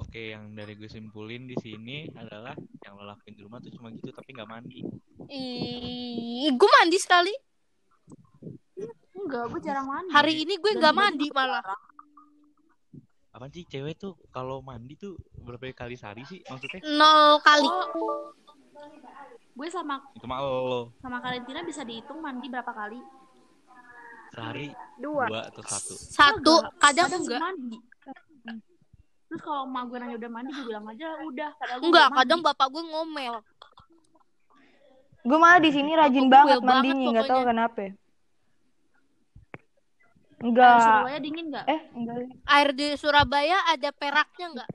[0.00, 2.56] Oke, yang dari gue simpulin di sini adalah
[2.88, 4.80] yang lo lakuin di rumah tuh cuma gitu tapi nggak mandi.
[5.28, 7.36] Ih, gue mandi sekali.
[9.12, 10.08] Enggak, gue jarang mandi.
[10.08, 11.60] Hari ini gue nggak mandi malah.
[11.60, 11.91] jarang.
[13.32, 16.84] Apa sih cewek tuh kalau mandi tuh berapa kali sehari sih maksudnya?
[16.84, 17.64] Nol kali.
[17.64, 18.28] Oh,
[19.52, 23.00] gue sama Itu mah lo sama Karantina bisa dihitung mandi berapa kali?
[24.32, 25.28] sehari Dua.
[25.28, 25.94] dua atau satu.
[25.96, 27.40] Satu, kadang sih enggak.
[27.40, 27.78] mandi.
[29.28, 31.50] Terus kalau emak gue nanya udah mandi, gue bilang aja udah.
[31.56, 33.34] Gue Enggak, kadang bapak gue ngomel.
[35.22, 37.88] Gue malah di sini rajin Aku banget mandinya, nggak tahu pokoknya.
[40.42, 40.58] Kenapa.
[40.58, 40.82] Air Enggak.
[40.82, 41.66] Surabaya dingin nggak?
[41.66, 42.16] Eh, enggak.
[42.44, 44.70] Air di Surabaya ada peraknya enggak?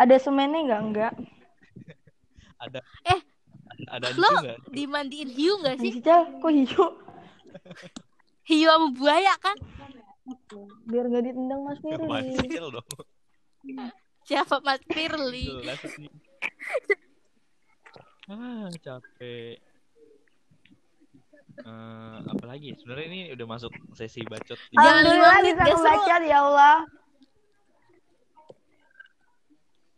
[0.00, 0.80] Ada semennya enggak?
[0.82, 1.12] Enggak.
[2.60, 3.20] Ada Eh,
[3.88, 4.58] ada lo nggak?
[4.72, 5.92] dimandiin hiu enggak Si sih?
[6.00, 6.86] Cical, kok hijau?
[8.48, 9.56] Hiu sama buaya kan?
[10.88, 12.48] Biar nggak ditendang Mas Firly.
[12.56, 12.88] Dong?
[14.24, 15.46] Siapa Mas Firly?
[18.30, 19.58] Ah, capek.
[21.58, 22.72] Eh, apa lagi?
[22.78, 24.56] Sebenarnya ini udah masuk sesi bacot.
[24.72, 26.78] Alhamdulillah bisa kebaca ya Allah.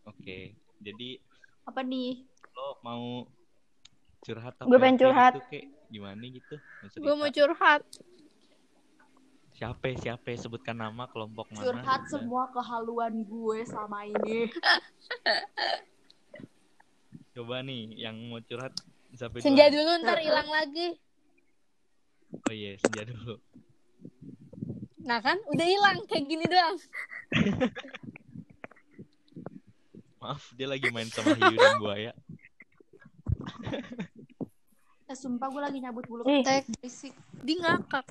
[0.02, 1.18] Oke, jadi
[1.62, 2.26] Apa nih?
[2.52, 3.04] lo mau
[4.20, 5.32] curhat apa Gue pengen apa curhat.
[5.34, 6.54] gitu, kayak gimana gitu?
[6.58, 7.82] Mau Gue mau curhat.
[9.52, 11.62] Siapa siapa sebutkan nama kelompok mana?
[11.62, 12.18] Curhat gitu.
[12.18, 14.50] semua kehaluan gue selama ini.
[17.32, 18.74] Coba nih yang mau curhat
[19.16, 20.98] sampai Senja dulu ntar hilang lagi.
[22.32, 23.36] Oh iya, senja dulu.
[25.02, 26.76] Nah kan udah hilang kayak gini doang.
[30.22, 32.12] Maaf, dia lagi main sama hiu dan buaya.
[35.10, 36.40] Eh, sumpah gue lagi nyabut bulu Ih.
[36.46, 37.12] ketek berisik.
[37.42, 38.06] Dia ngakak.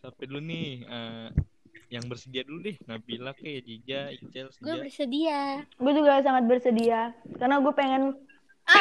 [0.00, 1.28] Sampai dulu nih eh,
[1.92, 2.80] yang bersedia dulu deh.
[2.88, 5.60] Nabila kayak Jija, Icel, Gue bersedia.
[5.76, 7.12] Gue juga sangat bersedia.
[7.36, 8.16] Karena gue pengen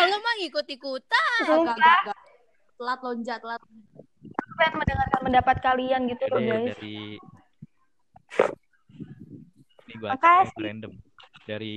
[0.08, 1.42] lo mah ngikut-ikutan.
[1.44, 2.18] Agak, agak, agak.
[2.80, 3.62] Telat lonjak, telat.
[4.30, 6.68] gue pengen mendengarkan pendapat kalian gitu loh Ada guys.
[6.76, 6.98] dari
[9.80, 10.52] ini gua Makasih.
[10.54, 10.94] ya, random
[11.44, 11.74] dari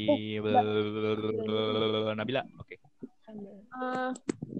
[2.12, 2.42] Nabila.
[2.58, 2.74] Oke.
[2.76, 4.10] Eh,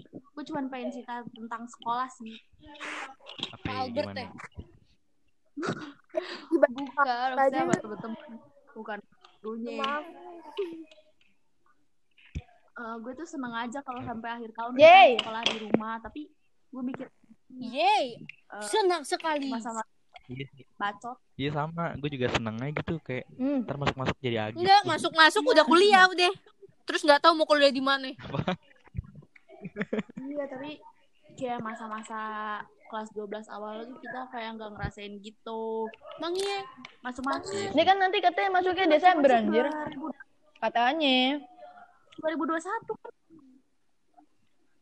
[0.09, 2.33] gue cuma pengen cerita tentang sekolah sih.
[3.53, 4.21] Apa ya, Albert gimana?
[4.23, 4.29] ya?
[6.49, 6.69] Bukan,
[7.05, 7.33] Aja.
[7.37, 8.19] maksudnya buat temen-temen.
[8.73, 8.97] Bukan
[9.43, 9.77] gurunya.
[12.73, 15.95] Eh, gue tuh seneng aja kalau sampai akhir tahun kita sekolah di rumah.
[15.99, 16.21] Tapi
[16.69, 17.07] gue mikir
[17.53, 18.17] Yeay.
[18.49, 19.45] eh, Senang sekali.
[19.47, 19.85] masa-masa
[20.25, 20.65] Iya, sih.
[20.73, 21.17] bacot.
[21.35, 23.61] Iya sama, gue juga seneng aja gitu kayak Hmm.
[23.61, 24.57] ntar masuk-masuk jadi agit.
[24.57, 26.31] Enggak, masuk-masuk udah kuliah udah.
[26.83, 28.09] Terus nggak tahu mau kuliah di mana.
[30.17, 30.79] Iya, tapi
[31.33, 32.19] kayak masa-masa
[32.87, 35.87] kelas 12 awal lagi kita kayak nggak ngerasain gitu.
[36.17, 36.59] Emang iya.
[37.01, 37.69] Masuk-masuk.
[37.69, 39.65] Ini kan nanti katanya masuknya Desember Masuk anjir.
[39.67, 40.09] 2000
[40.59, 41.17] Katanya.
[42.17, 42.59] 2021
[42.93, 43.13] kan.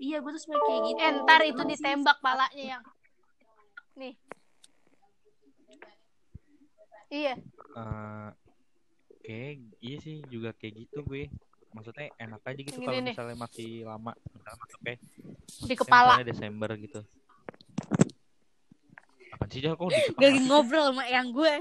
[0.02, 0.98] Iya, gue tuh kayak gitu.
[1.00, 2.84] Eh, ntar itu ditembak palanya yang.
[3.94, 4.14] Nih.
[7.12, 7.34] Iya.
[7.76, 8.28] Eh,
[9.22, 11.30] kayak iya sih juga kayak gitu gue.
[11.72, 14.96] Maksudnya enak aja gitu kalau misalnya masih lama misalnya masuknya
[15.62, 16.14] Di kepala.
[16.20, 17.00] Desember gitu.
[19.32, 19.76] Apa sih Jal?
[19.76, 20.18] Kok diketawain?
[20.18, 21.54] Gak lagi ngobrol sama yang gue.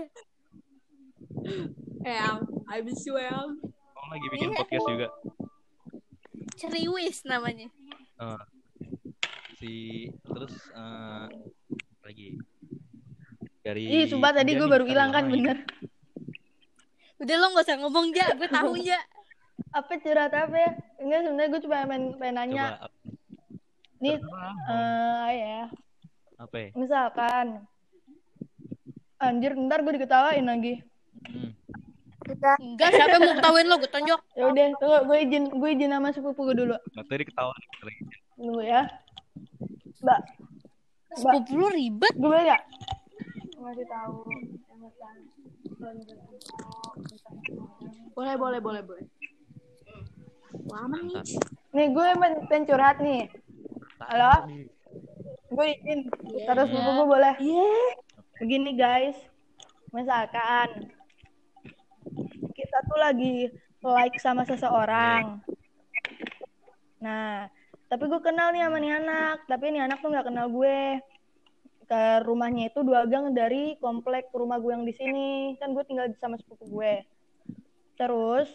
[2.01, 3.59] Em, I miss you, Em.
[3.61, 4.59] Kamu lagi bikin Iya.
[4.59, 5.09] podcast juga.
[6.61, 7.73] Ceriwis namanya.
[8.21, 8.43] Eh,
[9.57, 9.73] si
[10.29, 11.27] terus eh,
[12.05, 12.29] lagi
[13.65, 15.65] dari Ih, sumpah tadi gue baru hilang kan bener.
[17.21, 19.01] Udah lo gak usah ngomong ja, gue tahu ja.
[19.73, 20.73] Apa curhat apa ya?
[21.01, 22.41] Enggak sebenarnya gue cuma pengen, pengen ya.
[22.45, 22.65] nanya.
[22.77, 22.89] Coba
[24.01, 25.61] Nih, eh ya,
[26.41, 26.69] apa ya?
[26.73, 27.69] misalkan
[29.21, 30.81] anjir ntar gue diketawain lagi.
[32.31, 34.21] Kita Enggak, siapa yang mau ketawain lo, gue tonjok.
[34.39, 36.77] Ya udah, tunggu gue izin gue izin sama sepupu gue dulu.
[36.95, 38.03] Tadi ketahuan lagi.
[38.39, 38.83] Tunggu ya.
[40.01, 40.21] Mbak,
[41.19, 42.15] Sepupu lu ribet.
[42.15, 42.63] gue boleh gak?
[43.59, 44.17] Ngasih tahu.
[48.15, 49.05] Boleh, boleh, boleh, boleh.
[50.71, 51.19] Lama nih.
[51.75, 52.07] Nih gue
[52.47, 53.27] pengen, curhat nih.
[54.07, 54.47] Halo?
[55.51, 56.07] Gue izin.
[56.47, 57.35] Terus sepupu gue boleh.
[58.39, 59.19] Begini guys.
[59.91, 60.95] Misalkan
[62.81, 63.37] kita tuh lagi
[63.85, 65.37] like sama seseorang.
[67.05, 67.45] Nah,
[67.93, 70.97] tapi gue kenal nih sama nih anak, tapi nih anak tuh nggak kenal gue.
[71.85, 75.61] Ke rumahnya itu dua gang dari komplek rumah gue yang di sini.
[75.61, 77.05] Kan gue tinggal sama sepupu gue.
[78.01, 78.49] Terus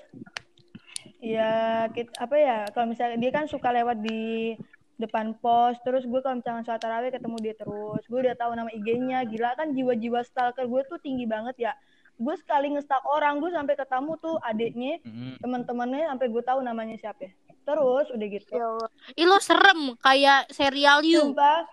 [1.21, 4.57] ya kita, apa ya kalau misalnya dia kan suka lewat di
[4.97, 8.71] depan pos terus gue kalau misalnya sholat tarawih ketemu dia terus gue udah tahu nama
[8.73, 11.73] IG-nya gila kan jiwa-jiwa stalker gue tuh tinggi banget ya
[12.15, 15.35] gue sekali ngestak orang gue sampai ketemu tuh adiknya Mm-mm.
[15.37, 17.27] teman-temannya sampai gue tahu namanya siapa
[17.61, 18.67] terus udah gitu ya.
[19.15, 21.33] Ih lo serem, kayak serial you.
[21.33, 21.65] sumpah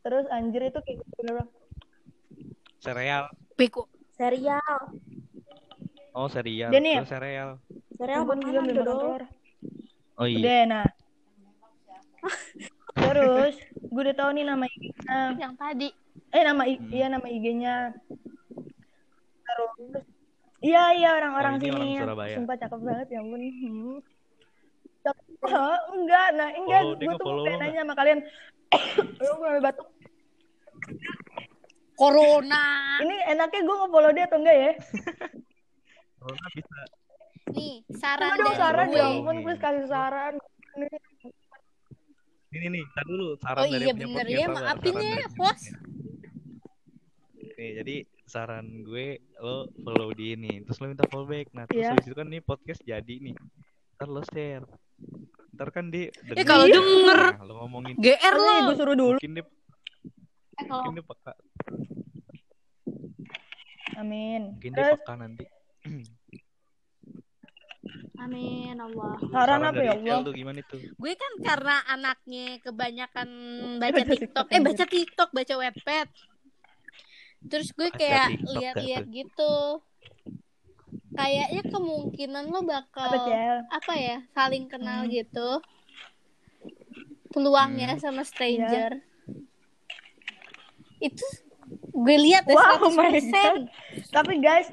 [0.00, 1.46] terus anjir itu kayak bener
[2.76, 3.26] Sereal.
[3.54, 3.86] Beko.
[4.12, 4.78] Serial.
[6.12, 6.70] Oh, serial.
[6.70, 7.50] Nih- Terus sereal.
[7.92, 8.98] Serial ampun gue makanan belum
[10.16, 10.38] Oh iya.
[10.38, 10.86] udah nah
[13.06, 15.88] terus gue udah tahu nih nama IG-nya Yang tadi.
[16.28, 16.90] eh nama I- Hmm.
[16.90, 17.74] iya nama IG-nya
[19.56, 20.04] terus
[20.60, 22.34] iya iya orang-orang Oh, ini sini orang Surabaya.
[22.36, 23.96] sumpah cakep banget ya ampun hmm.
[24.98, 25.26] Cakep.
[25.46, 25.78] Hah?
[25.90, 28.18] enggak nah enggak Follow, dia gue tuh pengen nanya sama kalian
[29.20, 29.88] lu gue sampai batuk
[31.94, 32.64] Corona.
[33.00, 34.72] ini enaknya gue nge-follow dia atau enggak ya
[36.18, 36.78] Corona bisa.
[37.46, 40.34] Nih, saran Coba dong saran ya ampun please kasih saran
[40.76, 41.04] Ini-
[42.48, 45.06] Ini nih, tar dulu saran Oh dari iya punya bener podcast, ya, sabar, maafin saran
[45.06, 45.64] ya, host.
[47.54, 51.54] Nih, jadi saran gue lo follow di ini, terus lo minta follow back.
[51.54, 53.34] Nah, terus habis itu kan nih podcast jadi nih.
[53.96, 54.66] Ntar lo share.
[55.54, 58.54] Ntar kan dia Eh kalau denger Nah, lo ngomongin GR lo.
[58.66, 59.44] gue suruh dulu mungkin dia
[60.56, 61.32] Eh, kalau mungkin dia peka
[63.96, 65.44] amin mungkin dia peka nanti.
[68.16, 69.16] amin Allah.
[69.28, 70.80] saran apa dari ya Allah tuh gimana tuh?
[70.96, 73.28] Gue kan karena anaknya kebanyakan
[73.76, 76.08] baca Baca TikTok, eh baca TikTok, baca webpad.
[77.42, 79.54] Terus gue kayak lihat-lihat gitu.
[81.12, 85.12] Kayaknya kemungkinan lo bakal apa apa ya, saling kenal Hmm.
[85.12, 85.48] gitu.
[87.30, 88.00] Peluangnya Hmm.
[88.00, 89.00] sama stranger.
[90.98, 91.24] Itu
[91.92, 93.66] gue lihat ya Wow, my 100%.
[94.10, 94.68] tapi guys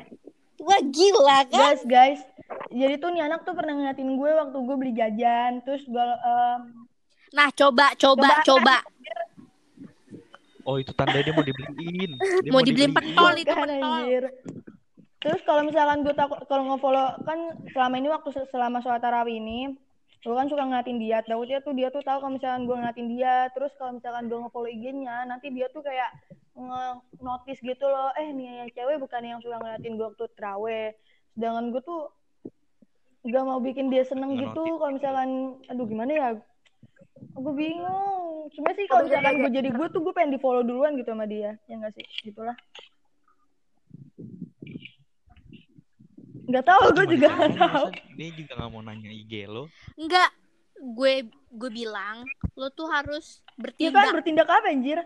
[0.57, 1.73] Wah gila kan?
[1.73, 2.21] guys guys
[2.69, 6.61] jadi tuh nih anak tuh pernah ngeliatin gue waktu gue beli jajan terus gue em,
[7.33, 8.45] Nah coba, coba, Coba.
[8.45, 8.75] coba.
[10.63, 12.11] Oh, itu tanda dia mau dibeliin.
[12.39, 13.69] Dia Mau dibeliin pentol itu pentol.
[13.69, 14.23] anjir.
[15.19, 17.39] Terus kalau misalkan gue takut kalau nge-follow kan
[17.71, 19.75] selama ini waktu se- selama sholat tarawih ini
[20.19, 21.19] gue kan suka ngeliatin dia.
[21.21, 23.51] Takutnya tuh dia tuh tahu kalau misalkan gue ngeliatin dia.
[23.51, 26.11] Terus kalau misalkan gue nge-follow IG-nya nanti dia tuh kayak
[26.53, 30.93] nge-notice gitu loh eh nih yang cewek bukan yang suka ngeliatin gue waktu terawih
[31.33, 32.01] sedangkan gue tuh
[33.23, 34.61] gak mau bikin dia seneng gitu.
[34.77, 35.29] kalau misalkan
[35.65, 36.27] aduh gimana ya
[37.33, 40.93] gue bingung cuma sih kalau misalkan gue jadi gue tuh gue pengen di follow duluan
[40.93, 42.53] gitu sama dia ya nggak sih gitulah
[46.43, 49.65] nggak tahu gue juga nggak tahu Dia juga gak mau nanya IG lo.
[49.97, 50.29] Enggak,
[50.77, 51.13] gue
[51.49, 52.21] gue bilang
[52.53, 53.41] lo tuh harus
[53.79, 54.13] Iya kan bertindak.
[54.21, 54.99] bertindak apa anjir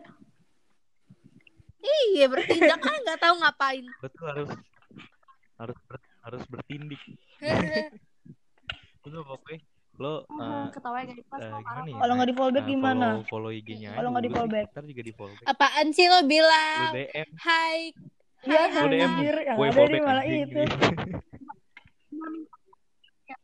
[2.12, 3.86] Iya bertindak kan nggak tahu ngapain.
[3.86, 4.50] Lo tuh harus
[5.56, 5.78] harus
[6.26, 7.00] harus bertindik.
[9.08, 9.62] Itu pokoknya
[9.98, 11.98] lo eh, Ketawa guys pas eh, mau gimana ya?
[11.98, 13.08] Kalau nggak di follow back Eh, gimana?
[13.08, 13.92] Follow, follow IG-nya.
[13.92, 14.68] Kalau nggak di follow back?
[14.70, 15.48] Ntar juga di follow back.
[15.48, 16.92] Apaan sih lo Lo bilang?
[16.92, 17.78] DM, Hai.
[18.40, 19.02] Iya Hai, lo DM.
[19.04, 20.62] anjir yang Gue ada follow di back malah itu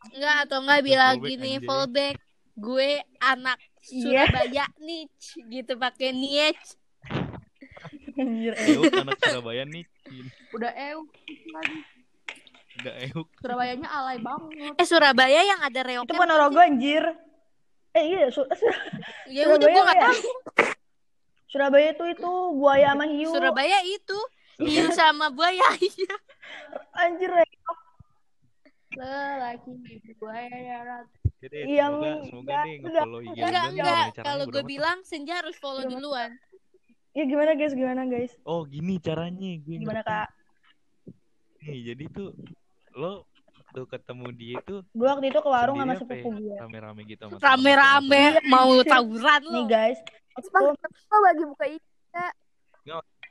[0.05, 2.15] Enggak atau enggak bilang gini follow back.
[2.53, 2.89] Gue
[3.19, 4.23] anak Iya.
[4.23, 5.03] Surabaya nih
[5.49, 6.79] gitu pakai niche.
[8.13, 8.53] anjir
[8.95, 9.83] anak Surabaya nih.
[10.53, 11.09] udah euk
[11.49, 11.79] lagi.
[12.73, 13.27] Enggak euk.
[13.37, 14.73] Surabayanya alay banget.
[14.81, 16.09] Eh Surabaya yang ada reoknya.
[16.09, 17.03] itu Ponorogo anjir
[17.93, 18.73] eh iya Su- Su-
[19.29, 20.03] Ya udah Surabaya gue nggak ya?
[20.03, 20.19] tahu.
[21.45, 23.29] Surabaya tuh itu buaya sama hiu.
[23.29, 24.19] Surabaya itu
[24.57, 25.61] hiu sama buaya.
[25.77, 26.15] Iya.
[26.97, 27.49] Anjir, Rek.
[28.93, 29.71] Lelaki
[30.17, 31.05] buaya darat.
[31.41, 35.33] Jadi Iya, semoga semoga Enggak, nih enggak, nge-follow IG enggak, Enggak, Kalau gue bilang Senja
[35.43, 36.31] harus follow duluan.
[37.13, 38.33] Ya gimana guys, gimana guys?
[38.41, 40.29] Oh gini caranya gue Gimana kak?
[41.61, 42.33] Nih jadi tuh
[42.95, 43.25] lo
[43.69, 46.37] tuh ketemu dia tuh Gue waktu itu ke warung sama sepupu ya?
[46.37, 46.55] gue.
[46.61, 49.67] Rame-rame gitu sama Rame-rame mau tawuran Nih lo.
[49.67, 49.99] guys,
[50.31, 51.81] Pas waktu lo lagi buka ini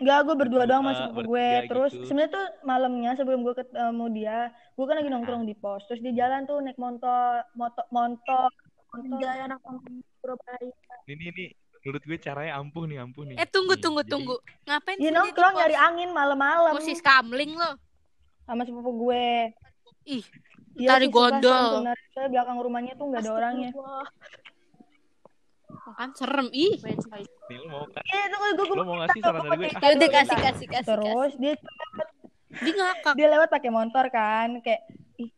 [0.01, 1.39] Enggak, gue berdua doang sama Berdua, sepupu gue.
[1.47, 2.05] bertiga Terus gitu.
[2.11, 5.83] sebenarnya tuh malamnya sebelum gue ketemu dia, gue kan lagi nongkrong di pos.
[5.87, 8.49] Terus dia jalan tuh naik motor, motor, motor.
[8.93, 9.63] Enggak anak
[10.19, 10.75] Surabaya.
[11.07, 11.45] Ini ini
[11.81, 13.37] menurut gue caranya ampuh nih ampuh nih.
[13.39, 14.35] Eh tunggu Nih, tunggu tunggu.
[14.65, 17.71] Ngapain di nongkrong nyari angin malam-malam Musis kamling lo.
[18.43, 19.27] Sama sepupu gue.
[20.05, 20.25] Ih,
[20.73, 21.85] Iya, Tari gondol.
[21.85, 22.07] sebenarnya.
[22.11, 23.71] Soalnya belakang rumahnya tuh nggak ada orangnya.
[25.93, 26.49] kan serem.
[26.51, 26.81] Ih.
[26.81, 26.97] Nih
[27.59, 28.01] lo mau kan?
[28.03, 29.69] Iya, tunggu gue Lo mau ngasih saran dari gue?
[29.69, 30.87] Ah, Ya udah kasih kasih kasih.
[30.89, 31.55] Terus dia.
[32.55, 33.13] Dia ngakak.
[33.15, 34.85] dia lewat pakai motor kan, kayak
[35.17, 35.29] ih,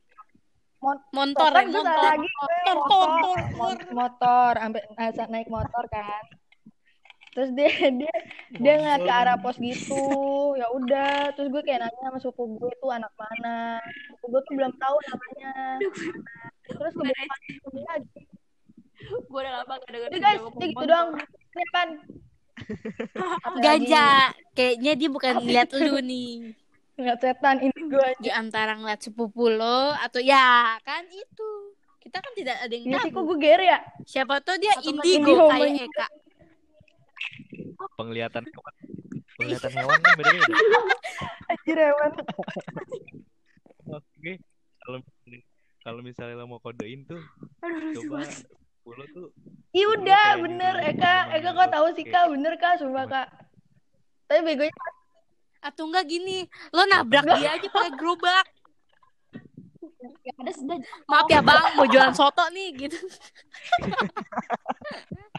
[1.11, 2.11] Motor kan ya, gue salah motor.
[2.13, 3.39] lagi gue, Motor, motor, motor.
[3.55, 6.23] mo- motor, sampai eh, saat naik motor kan.
[7.35, 8.15] Terus dia dia
[8.55, 10.07] dia ngeliat ke arah pos gitu,
[10.55, 11.35] ya udah.
[11.35, 13.83] Terus gue kayak nanya sama sepupu gue tuh anak mana.
[14.07, 15.53] Sepupu gue tuh belum tahu namanya.
[16.65, 18.23] Terus ketemu lagi.
[19.05, 21.09] Gue udah lama gak denger Udah guys, dia gitu doang.
[21.19, 21.89] Ini kan.
[21.99, 23.61] Lagi?
[23.61, 24.07] Ganja.
[24.55, 26.33] Kayaknya dia bukan ngeliat lu nih.
[26.95, 31.51] Ngeliat setan ini gue Di antara ngeliat sepupu lo atau ya kan itu.
[31.99, 33.29] Kita kan tidak ada yang Iya sih kok tahu.
[33.35, 33.79] gue ger ya.
[34.07, 36.07] Siapa tuh dia Atau indigo indigo kayak Eka.
[37.99, 38.75] Penglihatan hewan.
[39.39, 40.55] Penglihatan hewan kan beda-beda.
[41.51, 42.11] Anjir hewan.
[43.85, 44.33] Oke,
[44.81, 44.99] kalau
[45.85, 47.21] kalau misalnya lo mau kodein tuh,
[48.01, 48.25] coba
[48.85, 49.29] lo tuh
[49.75, 50.75] Iya udah bener.
[50.87, 52.31] Eka Eka kok tahu sih kak?
[52.31, 52.79] Bener kak?
[52.79, 53.29] Sumpah kak.
[54.31, 54.73] Tapi begonya
[55.65, 56.45] Atau enggak gini,
[56.77, 58.45] lo nabrak dia aja pakai gerobak.
[60.25, 60.77] Ya, ada sudah.
[61.09, 62.99] Maaf ya bang, mau jualan soto nih gitu.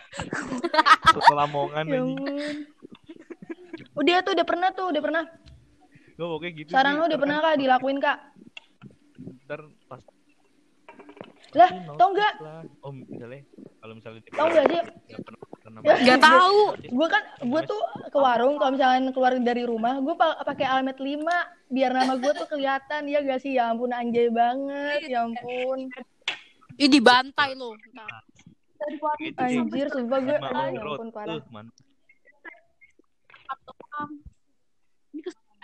[1.12, 2.01] soto lamongan ya
[3.95, 5.23] udah tuh udah pernah tuh udah pernah.
[6.15, 8.17] Gue pokoknya gitu saran lu udah pernah kak dilakuin kak?
[9.47, 10.04] Ntar pas
[11.56, 12.34] lah tau nggak.
[12.84, 13.41] Oh misalnya
[13.80, 14.82] kalau misalnya tau nggak sih?
[14.84, 16.60] nggak pernah pernah Nggak tahu.
[16.84, 21.23] gue kan gue tuh ke warung kalau misalnya keluar dari rumah gue pakai almet 5
[21.71, 23.08] biar nama gue tuh kelihatan.
[23.08, 23.56] Ya gak sih?
[23.56, 25.08] Ya ampun anjay banget.
[25.08, 25.89] Ya ampun.
[26.75, 27.71] Ih dibantai lo.
[29.18, 31.68] Gitu anjir sumpah gue ya ampun parah Uh, man.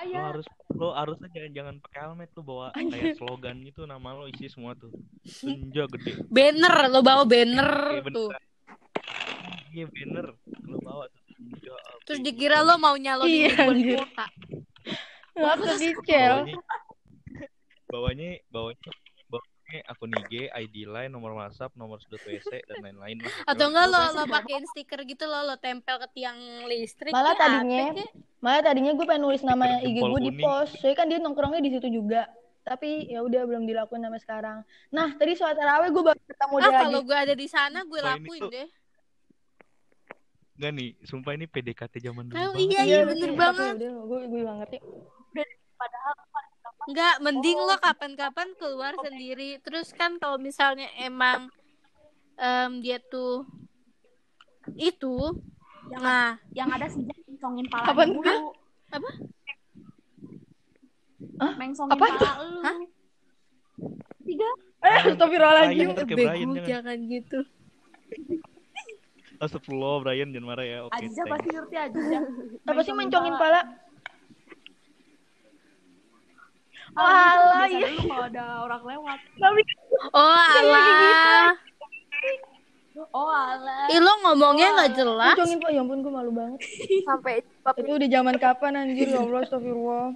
[0.02, 4.15] ini Lo harus lo harusnya jangan jangan pakai helmet lo bawa kayak slogan gitu nama
[4.15, 4.89] lo isi semua tuh.
[5.21, 6.26] Senja gede.
[6.26, 8.15] Banner, lo bawa banner Iya bener.
[8.15, 8.30] tuh.
[9.69, 10.26] Iya banner.
[10.65, 11.21] Lo bawa tuh.
[11.30, 11.74] Senja.
[12.08, 14.26] Terus dikira lo mau nyalonin Iya, di kota.
[15.32, 16.58] bawanya bawanya
[17.91, 18.89] bawanya bawanya
[19.81, 23.17] akun IG, ID line, nomor WhatsApp, nomor sudut WC dan lain-lain.
[23.49, 27.10] Atau enggak lo lo pakein stiker gitu lo lo tempel ke tiang listrik.
[27.10, 27.93] Malah ya, tadinya-?
[28.38, 30.41] Malah tadinya gue pengen nulis nama IG gue di kuning.
[30.41, 32.27] pos, soalnya kan dia nongkrongnya di situ juga.
[32.62, 34.57] Tapi ya udah belum dilakuin sampai sekarang.
[34.89, 36.84] Nah tadi sholat tarawih gue baru ketemu Ah dia lagi.
[36.84, 38.67] kalau gue ada di sana gue Oh, lakuin tuh- deh.
[40.53, 42.38] Enggak nih, sumpah ini PDKT zaman dulu.
[42.38, 42.69] Tahu banget.
[42.69, 43.73] iya iya bener tapi banget.
[43.73, 44.77] Udah, gue gue gak ngerti.
[46.89, 49.62] Enggak, mending lo kapan-kapan keluar sendiri.
[49.62, 51.50] Terus kan kalau misalnya emang
[52.41, 53.46] em, dia tuh
[54.78, 55.17] itu
[55.91, 58.54] nah Yang ada sejak mengsongin pala Apaan dulu.
[58.94, 59.10] Apa?
[61.41, 61.54] Hah?
[61.58, 62.60] Mengsongin Apaan pala lu.
[62.62, 62.78] Hah?
[64.22, 64.50] Tiga.
[64.82, 65.89] Eh, astagfirullahaladzim.
[65.94, 66.98] Ke bego Brian, jangan.
[67.06, 67.39] gitu.
[69.41, 70.78] Astagfirullah, Brian jangan marah ya.
[70.86, 70.94] Oke.
[70.98, 71.32] Aziza thanks.
[71.34, 72.20] pasti ngerti Aziza.
[72.70, 73.62] Apa sih mencongin pala?
[76.93, 77.01] Pala?
[77.01, 77.88] Oh, Alah, biasa iya.
[77.88, 79.19] dulu kalau ada orang lewat.
[79.36, 79.62] Tapi
[80.12, 81.54] Oh alah.
[83.10, 83.85] Oh alah.
[83.87, 85.33] Ih lo ngomongnya nggak jelas.
[85.33, 86.60] mencongin pala, ya ampun gue malu banget.
[87.02, 87.33] sampai
[87.77, 90.08] Itu udah zaman kapan anjir, ya Allah, astagfirullah.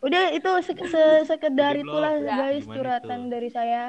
[0.00, 1.90] Udah itu se- se- sekedar Udah belum?
[1.92, 2.36] itulah Udah.
[2.40, 3.28] guys curhatan tuh?
[3.28, 3.82] dari saya.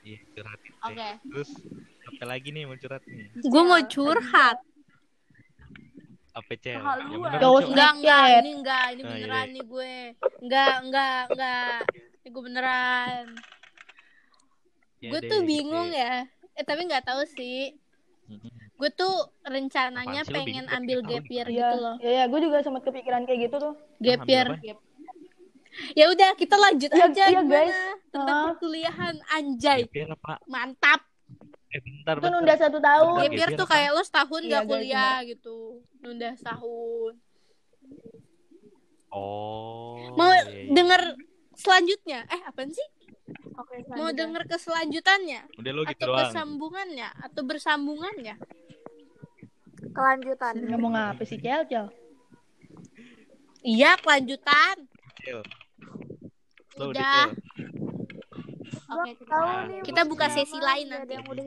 [0.00, 0.72] Iya, curhatin.
[0.80, 1.08] Oke.
[1.26, 1.50] Terus
[2.04, 3.26] apa lagi nih mau curhat nih?
[3.42, 4.58] Gue mau curhat.
[6.34, 6.82] Apa cel?
[7.38, 7.70] Cowok Cel.
[7.70, 9.54] Enggak enggak ini enggak ini Nah, beneran iya.
[9.54, 9.94] nih gue.
[10.40, 11.78] Enggak enggak enggak.
[12.18, 13.24] Ini gue beneran.
[14.98, 16.26] Ya gue tuh gitu bingung ya.
[16.52, 17.78] Eh tapi nggak tahu sih.
[18.74, 21.96] Gue tuh rencananya Apaan pengen ambil gap year Iya, gitu loh.
[22.00, 23.74] iya, iya, gue juga sempat kepikiran kayak gitu tuh.
[23.98, 24.48] Gap year.
[25.92, 27.78] Ya udah kita lanjut Iya, aja iya, gimana guys.
[28.08, 28.44] tentang Ah.
[28.48, 29.80] perkuliahan anjay.
[29.84, 30.08] Gap year?
[30.44, 31.00] Mantap.
[31.68, 32.32] Eh bentar, Itu bentar.
[32.32, 33.14] nunda satu tahun.
[33.16, 35.58] Ya biar biar tuh kayak lo setahun Iya, gak guys, kuliah gitu.
[36.04, 37.16] Nunda setahun.
[39.08, 40.12] Oh.
[40.20, 40.68] Mau iya, iya.
[40.68, 41.02] denger
[41.56, 42.18] selanjutnya?
[42.28, 42.88] Eh, apaan sih?
[43.56, 45.48] Oke, Mau denger keselanjutannya?
[45.56, 46.20] Udah lo gitu Atau doang.
[46.28, 47.08] kesambungannya?
[47.24, 48.36] Atau bersambungannya?
[49.94, 50.54] Kelanjutan.
[50.68, 51.88] Ngomong apa sih, Cel, Cel?
[53.64, 54.76] Iya, kelanjutan.
[56.76, 57.32] Lo udah.
[58.92, 59.70] Oke, kita Tahu lanjut.
[59.72, 59.80] nih.
[59.88, 61.14] Kita buka sesi lain nanti.
[61.14, 61.46] Ada yang udah.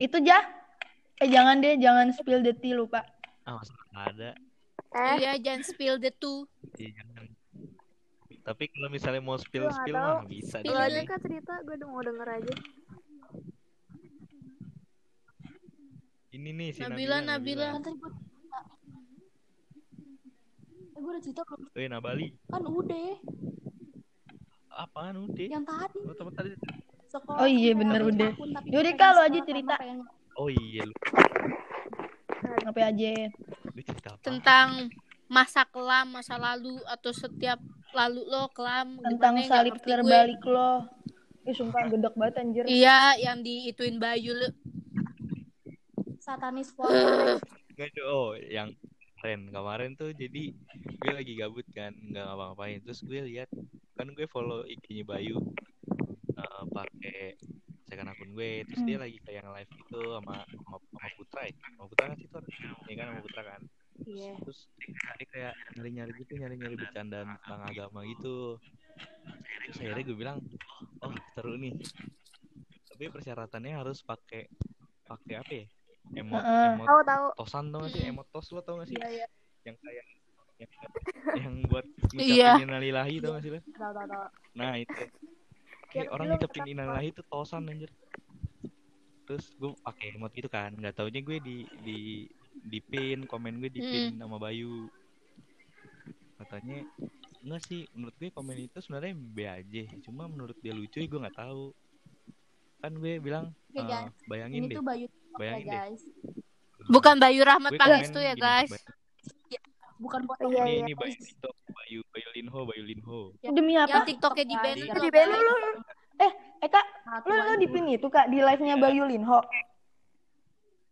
[0.00, 0.42] Itu jah.
[1.16, 3.00] Eh jangan deh, jangan spill the tea lupa.
[3.42, 4.30] Ah, masa nggak ada.
[4.92, 6.44] Eh, Iya, jangan spill the two.
[6.74, 7.24] Iya, jangan.
[8.42, 10.06] Tapi kalau misalnya mau Gua nggak spill-spill tahu.
[10.06, 11.04] mah bisa Spill Iya, aja nih.
[11.04, 12.54] kak cerita, gue udah mau denger aja.
[16.28, 17.66] Ini nih si Nabila, Nabila.
[17.72, 17.80] Nabila.
[17.80, 17.94] Kan.
[20.86, 21.60] Eh, gue udah cerita belum?
[21.72, 22.26] Eh, Nabali.
[22.46, 23.10] Kan udah.
[24.70, 25.48] Apaan udah?
[25.48, 25.98] Yang tadi.
[26.02, 26.48] Lo temen tadi.
[27.08, 28.30] Sekolah Oh iya, bener, udah.
[28.66, 29.74] Yaudah, lu aja cerita.
[29.76, 30.04] pengen-
[30.36, 30.94] Oh iya lu.
[32.64, 33.32] Ngapain aja?
[33.72, 34.20] Lu cerita apa?
[34.20, 34.92] Tentang
[35.32, 37.56] masa kelam, masa lalu, atau setiap
[37.96, 39.00] lalu lo kelam.
[39.00, 39.88] Tentang gimana salib gue.
[39.88, 40.84] terbalik lo.
[41.48, 42.64] Ih, sumpah gedek banget anjir.
[42.68, 44.48] Iya, yang diituin Bayu lo.
[46.20, 47.40] Satanis ada.
[48.04, 48.76] Oh, yang
[49.26, 50.54] kemarin kemarin tuh jadi
[51.02, 53.50] gue lagi gabut kan nggak ngapa-ngapain terus gue lihat
[53.98, 55.42] kan gue follow IG-nya Bayu
[56.38, 57.34] eh, pakai
[57.86, 61.52] second akun gue terus dia lagi kayak yang live gitu sama sama, sama Putra ya?
[61.54, 62.38] Sama Putra kan situ
[62.86, 63.60] ya kan sama Putra kan?
[64.04, 64.32] Iya.
[64.44, 64.58] terus
[65.16, 68.60] dia kayak nyari-nyari gitu nyari-nyari bercandaan tentang agama gitu.
[69.64, 70.38] Terus akhirnya gue bilang
[71.00, 71.72] oh seru nih.
[72.92, 74.48] Tapi persyaratannya harus pakai
[75.02, 75.64] pakai apa ya?
[76.16, 76.66] Emot Heeh.
[76.76, 77.26] emot Tahu tahu.
[77.40, 78.02] tosan tau gak sih?
[78.04, 78.96] Emot tos lo tau gak sih?
[78.98, 79.26] Iya iya.
[79.66, 80.04] yang kayak
[80.56, 80.70] yang,
[81.36, 81.84] yang buat
[82.14, 82.52] Iya.
[82.56, 83.60] ngucapin innalillahi tau gak sih lo?
[84.54, 85.02] Nah itu
[85.92, 87.90] kayak Ya, orang ngucapin innalillahi itu tosan anjir.
[89.26, 91.98] Terus gue pakai emot gitu kan nggak taunya gue di di
[92.56, 94.86] di pin komen gue di pin sama Bayu.
[96.38, 96.86] Katanya
[97.42, 101.38] enggak sih menurut gue komen itu sebenarnya B aja cuma menurut dia lucu gue nggak
[101.38, 101.74] tahu.
[102.82, 104.14] Kan gue bilang Oke, eh, guys.
[104.30, 105.84] bayangin Ini deh tuh Bayu TikTok ya Bayangin deh.
[106.86, 108.70] Bukan Bayu Rahmat Pangestu ya, guys.
[109.96, 110.84] Bukan buat Iya, ini iya.
[110.84, 114.04] ini Bayu TikTok Bayu Bayu Linho Bayu Linho Demi Yang apa?
[114.04, 114.84] TikToknya di ban Guys.
[114.84, 115.26] itu Di ban.
[115.32, 115.54] Lu,
[116.20, 116.86] eh, eh kak,
[117.24, 119.40] lu, lu di pin itu kak, di live-nya Bayu Linho.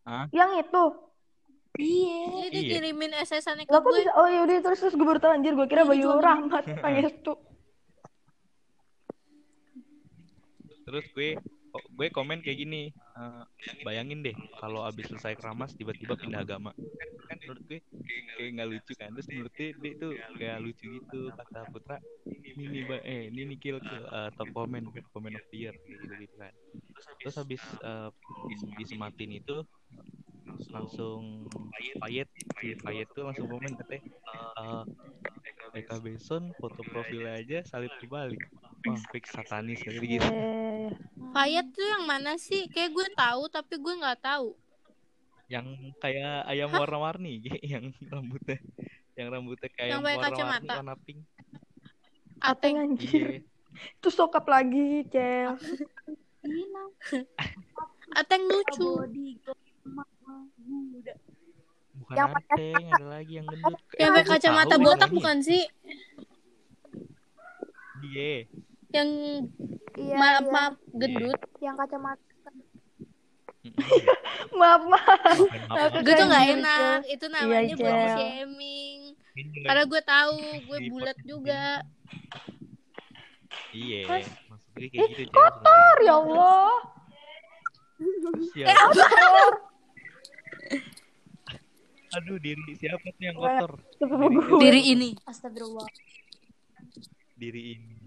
[0.08, 0.24] Hah?
[0.32, 0.84] Yang itu.
[1.74, 2.22] Iya.
[2.30, 2.46] Iya.
[2.54, 3.92] dikirimin SS-annya ke gue.
[3.98, 7.34] bisa, oh yaudah terus terus gue baru tahu anjir, gue kira Iya, Bayu Rahmat Pangestu.
[10.84, 12.82] terus gue oh, gue komen kayak gini
[13.18, 13.42] eh,
[13.86, 16.70] bayangin deh kalau abis selesai keramas tiba-tiba pindah agama.
[17.28, 17.78] Kan, menurut gue
[18.36, 19.10] kayak nggak lucu kan?
[19.16, 21.96] Terus menurut gue dia tuh kayak lucu gitu kata Putra
[22.44, 26.14] ini nih eh ini nih kill kill, eh, top comment comment of the year gitu
[26.20, 26.52] gitu kan.
[27.22, 28.08] Terus habis eh,
[28.50, 29.56] dis- disematin itu
[30.74, 31.46] langsung
[32.00, 32.28] Payet
[32.84, 34.02] Payet tuh langsung komen katanya
[34.60, 34.82] eh
[35.74, 38.38] Eka Beson foto profilnya aja salib terbalik
[38.84, 40.90] wah fix satanis kayak gitu Eh,
[41.34, 42.70] Payet tuh yang mana sih?
[42.70, 44.54] Kayak gue tahu tapi gue nggak tahu.
[45.44, 45.66] yang
[46.00, 47.36] kayak ayam warna-warni
[47.72, 48.56] yang rambutnya
[49.12, 50.74] yang rambutnya kayak Yang warna-warni kacamata.
[50.78, 51.20] warna pink
[52.40, 53.10] Ateng anjir.
[53.12, 53.40] iya
[53.98, 55.58] Itu sokap lagi, Cel.
[58.14, 58.88] Ateng lucu.
[62.04, 65.64] Bukan Yang pakai anteng ada lagi yang gendut Yang pakai kacamata botak bukan sih?
[68.02, 68.44] dia
[68.92, 69.08] Yang
[69.94, 70.50] Iya, maaf iya.
[70.50, 71.40] maaf gendut.
[71.58, 72.22] Yang kacamata.
[74.52, 75.38] Maaf, maaf.
[75.96, 76.98] Gue tuh nggak Iya, enak.
[77.08, 78.12] Itu namanya Iya, body Cel.
[78.12, 79.00] shaming.
[79.32, 81.62] ini juga- Karena gue tahu gue bulat juga.
[83.72, 84.30] iya maksud
[84.74, 86.70] gue kayak gitu Kotor ya Allah.
[87.96, 89.54] Eh, Siap.
[92.14, 93.72] Aduh diri siapa tuh yang kotor.
[94.58, 95.10] Diri ini.
[95.24, 95.88] Astagfirullah.
[97.34, 97.98] diri ini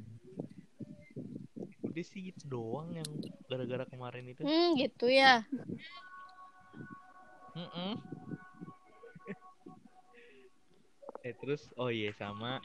[1.83, 3.09] udah sih gitu doang yang
[3.45, 5.43] gara-gara kemarin itu Hmm, gitu ya.
[7.51, 7.91] Mm-mm.
[11.21, 12.63] eh terus oh iya sama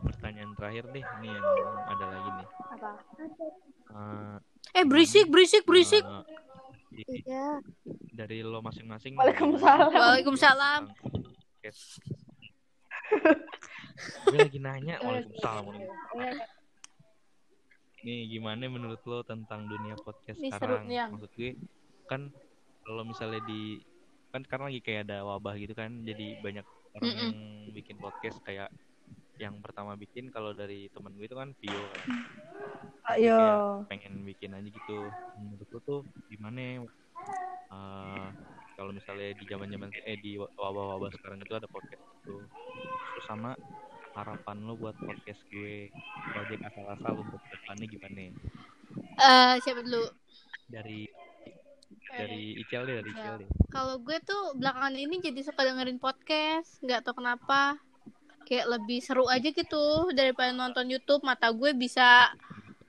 [0.00, 1.46] pertanyaan terakhir deh nih yang
[1.86, 2.90] ada lagi nih Apa?
[3.92, 4.36] Eh,
[4.72, 6.00] Eh, berisik, berisik, berisik.
[6.00, 6.24] i-
[6.94, 7.60] Iya.
[8.10, 9.88] dari lo masing-masing Waalaikumsalam.
[9.90, 10.82] Waalaikumsalam.
[11.60, 11.96] Yes.
[14.24, 15.64] gue lagi nanya waalaikumsalam
[18.02, 21.04] nih gimana menurut lo tentang dunia podcast Ini sekarang serunya.
[21.06, 21.50] maksud gue
[22.04, 22.34] kan
[22.82, 23.78] kalau misalnya di
[24.28, 27.20] kan sekarang lagi kayak ada wabah gitu kan jadi banyak orang Mm-mm.
[27.22, 27.32] yang
[27.70, 28.72] bikin podcast kayak
[29.42, 32.06] yang pertama bikin kalau dari temen gue itu kan Vio kan.
[33.12, 33.34] Jadi Yo.
[33.34, 33.58] kayak
[33.90, 34.98] pengen bikin aja gitu.
[35.36, 36.86] Menurut lu tuh gimana
[37.72, 38.26] eh
[38.72, 42.36] kalau misalnya di zaman zaman eh di wabah-wabah sekarang itu ada podcast itu.
[43.12, 43.58] Terus sama
[44.12, 45.90] harapan lo buat podcast gue
[46.32, 48.20] project asal-asal untuk depannya gimana
[49.18, 50.04] Eh, siapa dulu?
[50.68, 51.04] dari
[52.12, 53.48] dari Icel deh dari Icel deh.
[53.68, 57.80] Kalau gue tuh belakangan ini jadi suka dengerin podcast, nggak tahu kenapa.
[58.44, 61.24] Kayak lebih seru aja gitu daripada nonton YouTube.
[61.24, 62.30] Mata gue bisa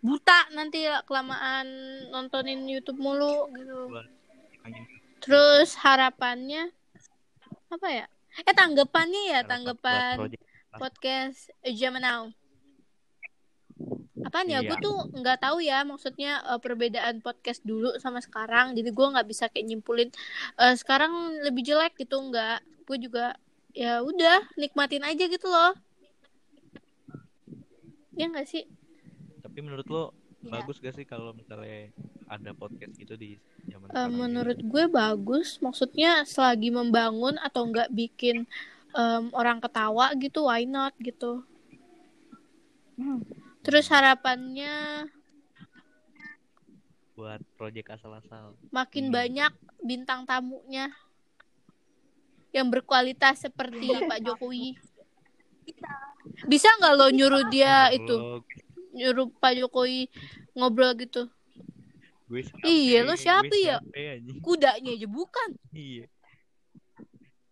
[0.04, 1.66] buta nanti kelamaan
[2.12, 3.88] nontonin YouTube mulu gitu.
[5.24, 6.68] Terus harapannya
[7.72, 8.06] apa ya?
[8.44, 10.28] Eh tanggapannya ya, tanggapan
[10.76, 12.22] podcast Zaman Now.
[14.24, 14.60] Apaan ya?
[14.60, 14.74] Iya.
[14.74, 18.76] Gue tuh nggak tahu ya maksudnya eh, perbedaan podcast dulu sama sekarang.
[18.76, 20.10] Jadi gue nggak bisa kayak nyimpulin
[20.60, 22.60] eh, sekarang lebih jelek gitu nggak.
[22.84, 23.40] Gue juga
[23.74, 25.74] ya udah nikmatin aja gitu loh.
[28.14, 28.66] Ya nggak sih?
[29.44, 30.04] tapi menurut lo
[30.40, 30.60] Iya.
[30.60, 31.92] bagus gak sih kalau misalnya
[32.26, 34.20] ada podcast gitu di zaman Eh, sekarang ini?
[34.20, 35.56] menurut gue bagus.
[35.60, 38.44] Maksudnya selagi membangun atau nggak bikin
[38.92, 41.44] em, orang ketawa gitu, why not gitu.
[42.96, 43.24] Hmm.
[43.62, 45.08] Terus harapannya
[47.14, 49.14] buat project asal-asal makin Hmm.
[49.14, 50.90] banyak bintang tamunya
[52.54, 54.78] yang berkualitas seperti Pak Jokowi.
[56.46, 58.16] Bisa nggak lo nyuruh dia Kalau itu,
[58.94, 60.08] nyuruh Pak Jokowi
[60.54, 61.28] ngobrol gitu?
[62.24, 63.78] gue Iya, lo siapa ya?
[64.40, 65.50] Kudanya aja bukan.
[65.74, 66.06] iya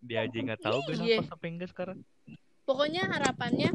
[0.02, 1.22] dia aja nggak tahu gue Iya.
[1.22, 2.00] apa sampai enggak sekarang
[2.66, 3.70] Pokoknya harapannya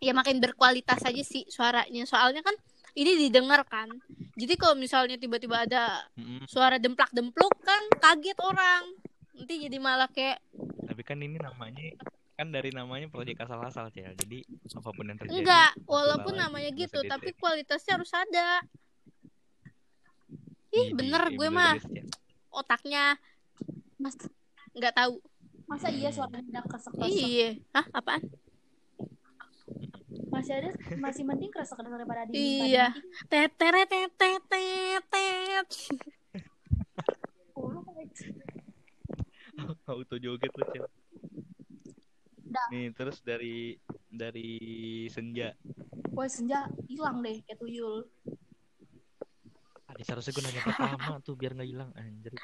[0.00, 2.06] ya makin berkualitas aja sih suaranya.
[2.06, 2.54] Soalnya kan
[2.94, 3.90] ini didengar kan.
[4.38, 6.06] Jadi kalau misalnya tiba-tiba ada
[6.46, 8.86] suara demplak-dempluk kan kaget orang.
[9.38, 10.42] Nanti jadi malah kayak
[10.88, 11.94] tapi kan ini namanya
[12.34, 14.42] kan dari namanya project asal-asal cel jadi
[14.74, 18.62] apa pun yang terjadi Enggak, walaupun namanya gitu, tapi kualitasnya harus ada.
[20.68, 21.74] Ih, Iya, bener iya, gue mah
[22.50, 23.04] otaknya
[23.96, 24.14] Mas,
[24.74, 25.22] nggak tahu.
[25.64, 28.22] masa iya suaranya kresek kresek Iya, hah apaan?
[30.28, 32.90] masih ada masih mending kresek daripada di Iya.
[33.28, 35.66] Teteret tetet tetet.
[39.90, 40.86] auto joget tuh cel
[42.72, 43.76] nih terus dari
[44.08, 44.48] dari
[45.12, 45.52] senja.
[46.16, 48.08] Wah senja hilang deh kayak tuyul.
[49.88, 52.32] tadi seharusnya gue nanya pertama tuh biar nggak hilang anjir.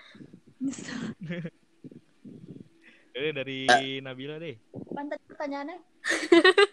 [3.15, 3.71] Eh dari
[4.03, 4.59] Nabila deh.
[4.91, 5.79] Pantat pertanyaannya?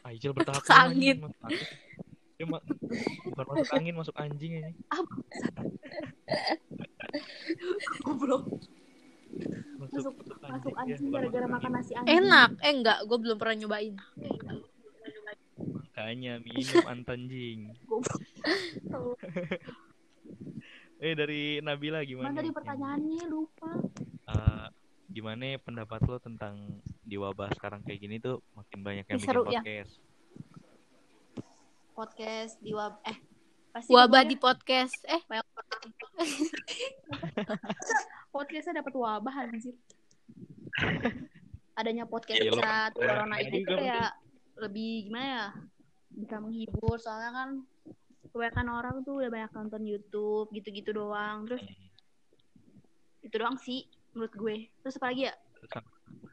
[0.02, 0.66] Ah Ijel bertahap.
[0.66, 1.18] Masuk angin.
[2.34, 2.66] Dia ma-
[3.30, 4.74] bukan masuk angin masuk anjing ini.
[8.02, 8.58] Goblok.
[9.78, 12.18] Masuk, Masuk- masuk masuk anjing, ya, gara-gara makan nasi anjing.
[12.20, 13.96] Enak, eh enggak, gue belum pernah nyobain.
[15.62, 17.60] makanya minum antanjing
[21.00, 22.56] eh dari Nabila gimana Mana tadi nih?
[22.58, 23.70] pertanyaannya lupa.
[24.28, 24.68] Eh,
[25.10, 26.56] gimana pendapat lo tentang
[27.02, 29.62] di wabah sekarang kayak gini tuh makin banyak yang Ih, bikin seru ya.
[29.62, 29.94] podcast
[31.92, 33.18] Podcast di wab eh
[33.72, 34.98] pasti Wabah pokoknya di podcast.
[35.06, 35.22] Eh,
[38.32, 39.76] podcastnya dapat wabah anjir.
[41.80, 44.12] Adanya podcast Iya, lo- saat corona ini juga tuh kayak
[44.60, 45.48] lebih gimana ya?
[46.12, 47.50] Bisa menghibur soalnya kan
[48.32, 51.48] kebanyakan orang tuh udah banyak nonton YouTube gitu-gitu doang.
[51.48, 51.64] Terus
[53.24, 54.56] itu doang sih menurut gue.
[54.84, 55.36] Terus apa lagi ya?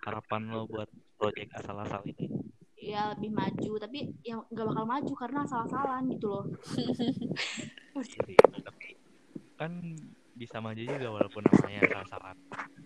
[0.07, 2.31] Harapan lo buat project asal-asal ini
[2.79, 6.45] Ya lebih maju tapi ya nggak bakal maju karena salah-salahan gitu loh.
[7.99, 8.35] Jadi,
[8.65, 8.97] tapi
[9.59, 9.83] kan
[10.39, 12.37] bisa maju juga walaupun namanya asal-asalan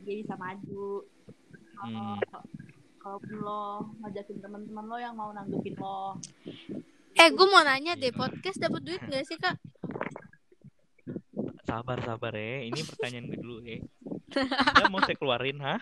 [0.03, 1.07] Dia bisa maju.
[1.83, 2.16] Hmm.
[2.30, 2.43] Kalau
[3.03, 3.62] kalaupun lo
[3.99, 6.14] ngajakin teman-teman lo yang mau nanggepin lo
[7.12, 9.59] eh gue mau nanya deh, podcast dapat duit gak sih kak?
[11.72, 13.80] sabar sabar ya ini pertanyaan gue dulu ya
[14.93, 15.80] mau saya keluarin ha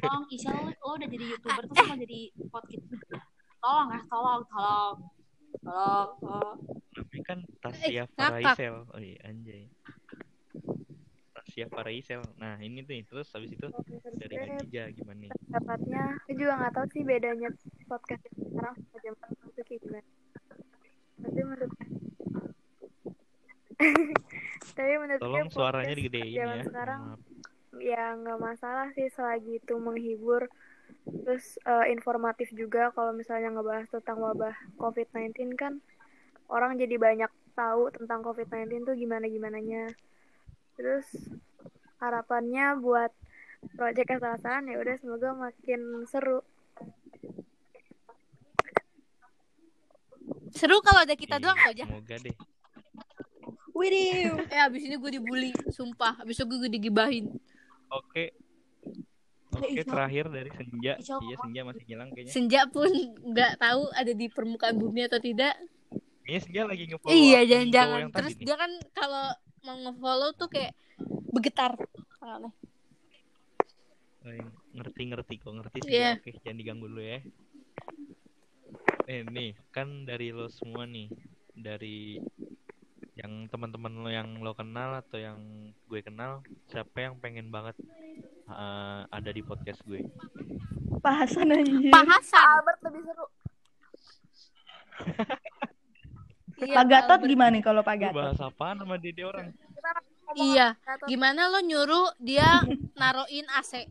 [0.00, 2.84] tolong Isya lo, lo udah jadi youtuber terus mau jadi podcast
[3.60, 4.96] tolong ya tolong tolong
[5.60, 6.56] tolong, tolong.
[6.96, 8.16] namanya kan Tasya ngakak.
[8.16, 9.68] Faraisel oh iya anjay
[11.56, 13.64] Tasya Faraisel nah ini tuh terus habis itu
[14.20, 15.30] dari Adija gimana nih?
[15.32, 17.48] pendapatnya aku juga nggak tahu sih bedanya
[17.88, 20.08] podcast yang sekarang sama zaman tuh kayak gimana.
[21.16, 21.72] Tapi menurut
[24.76, 26.64] tapi menurut tolong suaranya digedein zaman ya.
[26.68, 27.20] sekarang Maaf.
[27.80, 30.52] ya nggak masalah sih selagi itu menghibur.
[31.08, 35.80] Terus eh, informatif juga kalau misalnya ngebahas tentang wabah COVID-19 kan
[36.52, 39.88] orang jadi banyak tahu tentang COVID-19 tuh gimana gimananya
[40.76, 41.08] terus
[41.98, 43.12] harapannya buat
[43.74, 46.40] project asal-asalan ya udah semoga makin seru
[50.50, 51.84] Seru kalau ada kita Iya, doang kok aja.
[51.84, 52.36] Semoga deh.
[53.70, 54.40] Widih.
[54.48, 56.16] Eh abis ini gue dibully, sumpah.
[56.18, 57.28] Abis itu gue digibahin.
[57.92, 58.32] Oke.
[59.52, 59.88] Oke, Eh, Ical.
[59.88, 60.92] terakhir dari Senja.
[60.98, 62.32] Iya, Senja masih hilang kayaknya.
[62.32, 62.88] Senja pun
[63.22, 65.54] nggak tahu ada di permukaan bumi atau tidak.
[66.24, 68.00] Kayaknya Senja lagi nge-follow iya, jangan-jangan.
[68.10, 69.26] Terus dia kan kalau
[69.62, 70.72] mau nge-follow tuh kayak
[71.36, 71.76] bergetar.
[72.24, 72.52] Aneh.
[74.26, 75.92] Oh, yang ngerti-ngerti kok ngerti sih.
[76.00, 76.18] Iya.
[76.18, 77.20] Oke, jangan diganggu dulu ya.
[79.06, 81.06] Eh, nih, kan dari lo semua nih,
[81.54, 82.18] dari
[83.14, 85.38] yang teman-teman lo yang lo kenal atau yang
[85.86, 87.78] gue kenal, siapa yang pengen banget
[88.50, 90.02] eh, ada di podcast gue?
[90.98, 91.94] Pahasan anjir.
[91.94, 92.42] Pak Hasan.
[92.42, 93.26] Albert lebih seru.
[96.56, 98.16] Iya, Pak Gatot gimana nih kalau Pak Gatot?
[98.16, 99.52] bahas apaan sama dia orang?
[100.34, 100.74] Iya.
[101.06, 102.60] Gimana lo nyuruh dia
[102.94, 103.86] naruhin AC?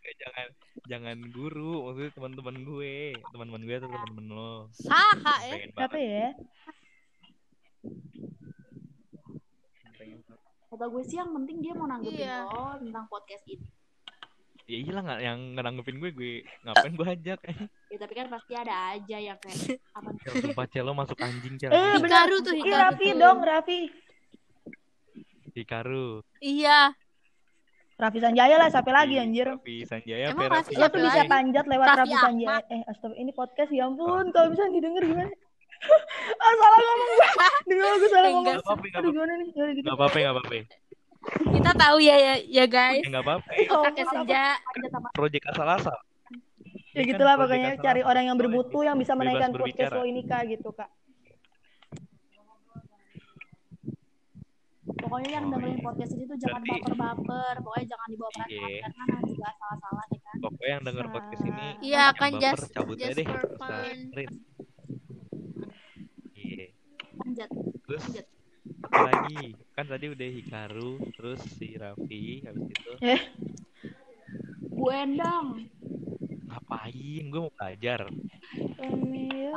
[0.00, 0.46] Eh, jangan
[0.86, 2.94] jangan guru, maksudnya teman-teman gue,
[3.30, 4.52] teman-teman gue atau teman-teman lo.
[4.70, 5.70] Saha eh.
[5.72, 5.98] Banget.
[5.98, 6.28] ya?
[10.70, 12.46] Kata gue sih yang penting dia mau nanggepin Iya.
[12.46, 13.66] lo tentang podcast ini.
[14.70, 17.38] Ya iyalah nggak yang ngeranggepin gue, gue ngapain gue ajak?
[17.90, 21.58] Ya tapi kan pasti ada aja yang kayak apa Cel, sumpah Cel, lo masuk anjing
[21.58, 21.70] Cel.
[21.70, 22.30] Eh, benar.
[22.30, 22.78] Hikaru tuh Hikaru.
[22.78, 23.18] Raffi tuh.
[23.18, 23.80] dong, Raffi.
[25.52, 26.08] Hikaru.
[26.38, 26.94] Iya.
[27.96, 29.44] Raffi Sanjaya lah, siapa lagi anjir?
[29.44, 32.56] Raffi Sanjaya, Emang Raffi Lo tuh Siapa bisa panjat lewat Raffi Raffi Sanjaya.
[32.70, 34.30] Eh, astaga, ini podcast ya ampun.
[34.30, 35.28] Kalau bisa didengar gimana?
[36.40, 37.28] ah, salah ngomong gue.
[37.68, 38.44] Dengar gue salah Eh, ngomong.
[38.46, 39.72] enggak Gak apa-apa, gak apa-apa.
[39.74, 39.82] gitu.
[39.82, 40.54] Gak apa-apa, gak apa-apa.
[41.20, 43.00] Kita tahu ya ya, ya guys.
[43.00, 43.48] Eh, gak apa-apa.
[43.72, 44.56] Oh, Pakai senja.
[45.12, 45.96] Project asal-asal.
[46.90, 47.86] Ya Ini kan gitulah project pokoknya asal-asal.
[47.86, 48.50] cari orang yang Boleh.
[48.50, 50.90] bermutu yang bisa menaikkan podcast lo ini kak gitu kak.
[55.00, 55.84] Pokoknya yang Oh, dengerin iya.
[55.84, 57.54] podcast ini tuh jangan Berarti- baper-baper.
[57.60, 58.80] Pokoknya jangan dibawa perasaan Iya.
[58.82, 60.36] karena nanti juga salah-salah ya kan.
[60.40, 63.26] Pokoknya yang denger podcast ini Iya, yang kan baper, just cabut aja just deh.
[63.26, 63.70] for fun.
[63.70, 64.30] dengerin.
[66.32, 66.66] Iya.
[67.20, 67.50] Lanjut.
[67.80, 68.26] Terus Lanjut.
[68.90, 69.44] lagi?
[69.80, 72.92] Kan tadi udah Hikaru, terus si Raffi, habis itu
[74.76, 75.72] Bu Endang.
[76.52, 77.24] ngapain?
[77.32, 78.04] Gue mau belajar.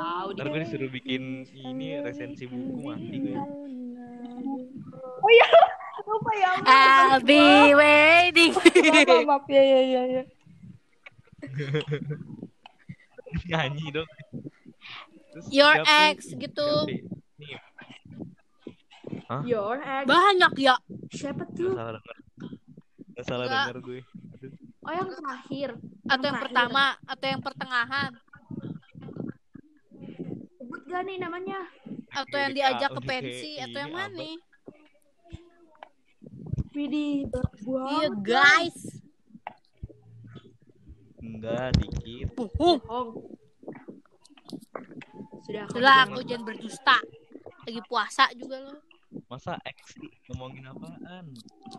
[0.00, 3.36] Tahu Ntar gue disuruh bikin ini resensi buku mati gue.
[3.36, 5.48] Oh iya,
[6.08, 6.50] lupa ya.
[6.64, 8.56] I'll be waiting.
[9.28, 9.44] Maaf.
[9.44, 10.22] Ya, ya, ya, ya.
[13.44, 14.08] Nyanyi dong.
[15.36, 16.68] Terus Your ex gitu.
[19.14, 20.04] Nih, Your ex.
[20.04, 20.76] Banyak ya.
[21.08, 21.72] Siapa gak tuh?
[21.72, 22.16] salah denger.
[23.14, 23.64] Gak salah Enggak.
[23.64, 24.00] denger gue.
[24.34, 24.52] Aduh.
[24.80, 25.68] Oh yang terakhir.
[26.04, 26.42] Atau yang terakhir.
[26.42, 28.10] pertama, atau yang pertengahan,
[30.54, 31.60] Sebut gak nih namanya?
[32.10, 34.14] atau yang diajak kayak- ke udah kayak pensi, atau yang ini, mana?
[34.14, 34.42] Albert.
[36.70, 37.16] Widih.
[37.64, 38.78] Iya guys.
[41.18, 42.28] Enggak, dikit.
[42.34, 42.78] Bohong.
[42.82, 43.08] Bohong.
[45.44, 45.64] Sudah.
[45.70, 46.96] Sudah, aku jangan berdusta.
[47.64, 48.74] Lagi puasa juga lo.
[49.24, 49.94] Masa X
[50.26, 51.24] ngomongin apaan?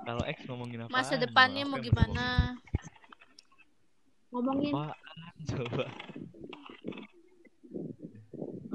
[0.01, 0.95] Kalau X ngomongin apaan?
[0.95, 2.25] Masa depannya mau yang gimana?
[4.29, 5.85] Ngomongin Apaan coba?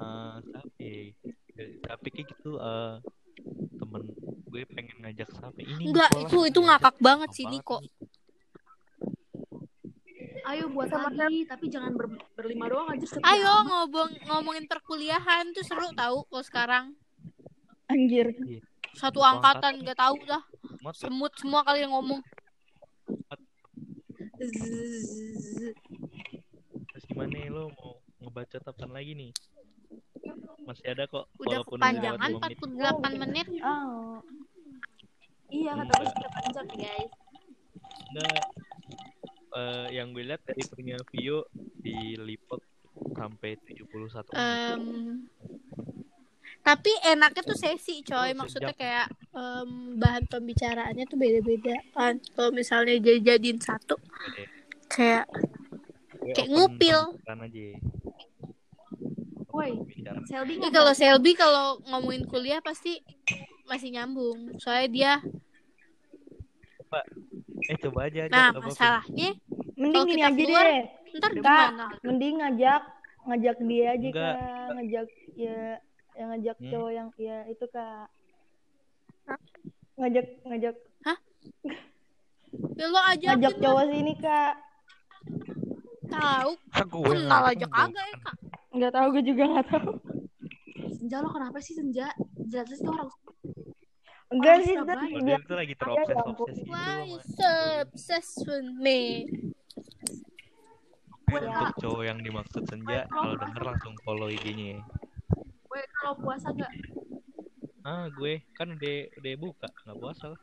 [0.00, 0.90] Eh, tapi
[1.84, 2.94] tapi kayak gitu eh
[3.76, 4.02] temen
[4.48, 6.80] gue pengen ngajak sampai ini Enggak, itu itu ngajak.
[6.80, 7.78] ngakak banget sih Niko.
[10.40, 13.66] ayo buat lagi, tapi jangan ber- berlima doang aja Ayo amat.
[13.70, 16.84] ngomong ngomongin perkuliahan tuh seru tahu kalau sekarang.
[17.90, 18.26] Anjir.
[18.94, 20.42] Satu Satu angkatan nggak tahu dah.
[20.94, 22.22] Semut semua kali yang ngomong.
[26.90, 29.30] Terus gimana nih, lo mau ngebaca apaan lagi nih?
[30.64, 31.26] Masih ada kok.
[31.36, 33.16] Udah walaupun kepanjangan lewat lima menit.
[33.18, 33.46] 48 menit.
[33.66, 34.18] Oh.
[35.50, 37.12] Iya kata gue sudah panjang guys.
[38.14, 38.44] Enggak.
[39.50, 41.50] Eh, yang gue lihat dari punya Vio
[41.82, 42.62] diliput
[43.18, 44.38] sampai 71 menit.
[44.38, 44.82] Em,
[46.70, 52.94] tapi enaknya tuh sesi coy maksudnya kayak em, bahan pembicaraannya tuh beda-beda kan kalau misalnya
[52.96, 54.46] jadi jadiin satu Oke.
[54.86, 55.26] kayak
[56.30, 57.18] kayak ngupil.
[59.50, 59.82] Woi.
[60.30, 60.94] Selby kalau?
[60.94, 63.02] Selby kalau ngomongin kuliah pasti
[63.66, 65.12] masih nyambung soalnya dia
[67.66, 69.34] Eh coba aja nah masalahnya
[69.74, 70.84] Mending gini kita aja keluar, deh.
[71.18, 72.82] ntar gimana mending ngajak
[73.26, 74.34] ngajak dia aja Enggak.
[74.38, 75.58] kak, ngajak ya
[76.20, 76.68] yang ngajak Hmm.
[76.68, 78.08] cowok yang ya itu kak.
[79.96, 80.76] Ngajak ngajak
[82.76, 84.54] ya lo aja ngajak cowok sini kak.
[86.10, 88.36] tahu Aku kenal aja kagak ya kak
[88.74, 89.92] Nggak tahu gue juga nggak tahu.
[90.98, 92.10] Senja lo kenapa sih Senja?
[92.50, 93.08] Jelas sih orang
[94.30, 94.74] Enggak sih.
[94.78, 95.00] Dad.
[95.26, 97.50] Dia tuh lagi terobses obses gitu why so
[97.82, 99.26] obsessed with me
[101.30, 104.80] untuk cowok yang dimaksud senja kalau denger langsung follow IG-nya ya.
[105.70, 106.72] Gue kalau puasa gak?
[107.80, 110.40] Ah, gue kan udah udah buka, nggak puasa lah.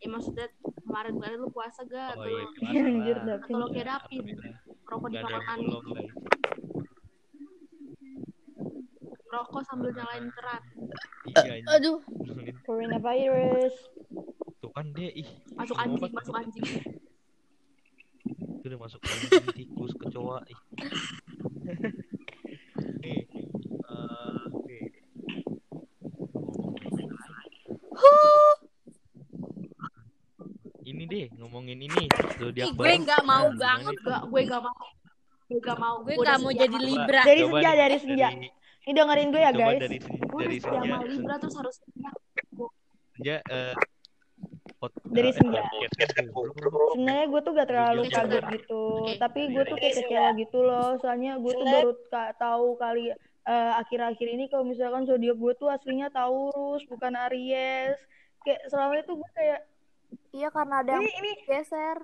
[0.00, 0.48] Ya maksudnya
[0.80, 2.14] kemarin kemarin lu puasa gak?
[2.14, 4.56] Oh Atau iya, puasa Anjir, atau lo kayak David Alhamdulillah.
[4.90, 6.12] rokok follow guys.
[9.30, 10.62] rokok sambil nyalain keran
[11.30, 11.62] Iya.
[11.78, 11.98] Aduh,
[12.66, 13.74] Coronavirus.
[14.58, 16.66] Tuh kan dia ih masuk anjing masuk anjing
[18.60, 20.42] Itu udah masuk anjing, tikus, kecoa.
[20.44, 20.60] Ih.
[23.00, 23.24] Nih,
[23.80, 24.78] eh, oke.
[30.82, 32.04] Ini deh ngomongin ini
[32.36, 33.94] zodiak Ih, gue nggak mau Nah, banget.
[33.98, 34.76] gak gue gak mau
[35.48, 37.20] gue gak mau gue nggak mau jadi libra.
[37.24, 38.28] Dari Coba senja, dari senja.
[38.28, 39.80] dari- Ini dengerin gue ya guys.
[39.80, 42.10] dari dari udah setia senja sama libra terus harus senja
[43.46, 43.74] eh,
[44.76, 45.62] pot- Dari eh, senja.
[46.30, 48.82] Sebenarnya gue tuh gak terlalu kaget gitu,
[49.16, 50.88] tapi gue tuh kayak kecewa gitu loh.
[50.98, 51.92] Soalnya gue tuh baru
[52.34, 53.12] tahu kali
[53.42, 57.96] eh, akhir-akhir ini kalau misalkan zodiak gue tuh aslinya Taurus bukan Aries.
[58.40, 59.60] Kayak selama itu gue kayak
[60.30, 61.32] Iya karena ada yang ini ini.
[61.46, 61.98] geser.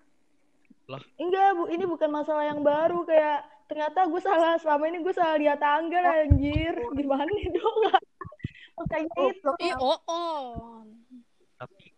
[1.18, 5.34] enggak bu ini bukan masalah yang baru kayak ternyata gue salah selama ini gue salah
[5.34, 6.74] lihat tanggal anjir.
[6.94, 7.78] Gimana dong?
[8.92, 9.50] Kayak gitu.
[9.56, 10.84] Eh, oh, oh.
[11.56, 11.95] tapi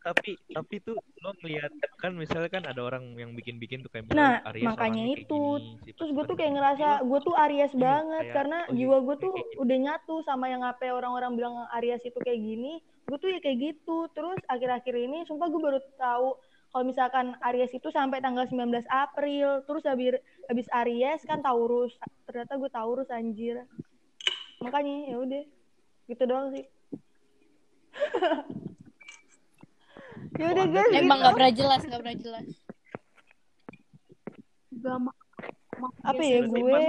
[0.00, 1.68] tapi tapi tuh lo ngeliat
[2.00, 5.28] kan misalnya kan ada orang yang bikin-bikin tuh kayak Nah, Aries makanya itu.
[5.28, 6.56] gini, terus gue tuh kayak gini.
[6.56, 9.56] ngerasa gue tuh Aries banget kayak, karena oh iya, jiwa gue tuh gitu.
[9.60, 13.58] udah nyatu sama yang apa orang-orang bilang Aries itu kayak gini gue tuh ya kayak
[13.60, 16.40] gitu terus akhir-akhir ini sumpah gue baru tahu
[16.72, 20.16] kalau misalkan Aries itu sampai tanggal 19 April terus habis
[20.48, 21.92] habis Aries kan Taurus
[22.24, 23.68] ternyata gue Taurus anjir
[24.64, 25.44] makanya ya udah
[26.08, 26.64] gitu doang sih
[30.32, 31.22] ya udah guys Emang gitu.
[31.22, 32.46] nggak pernah jelas, nggak pernah jelas.
[34.72, 34.98] gak
[36.02, 36.82] apa ya gue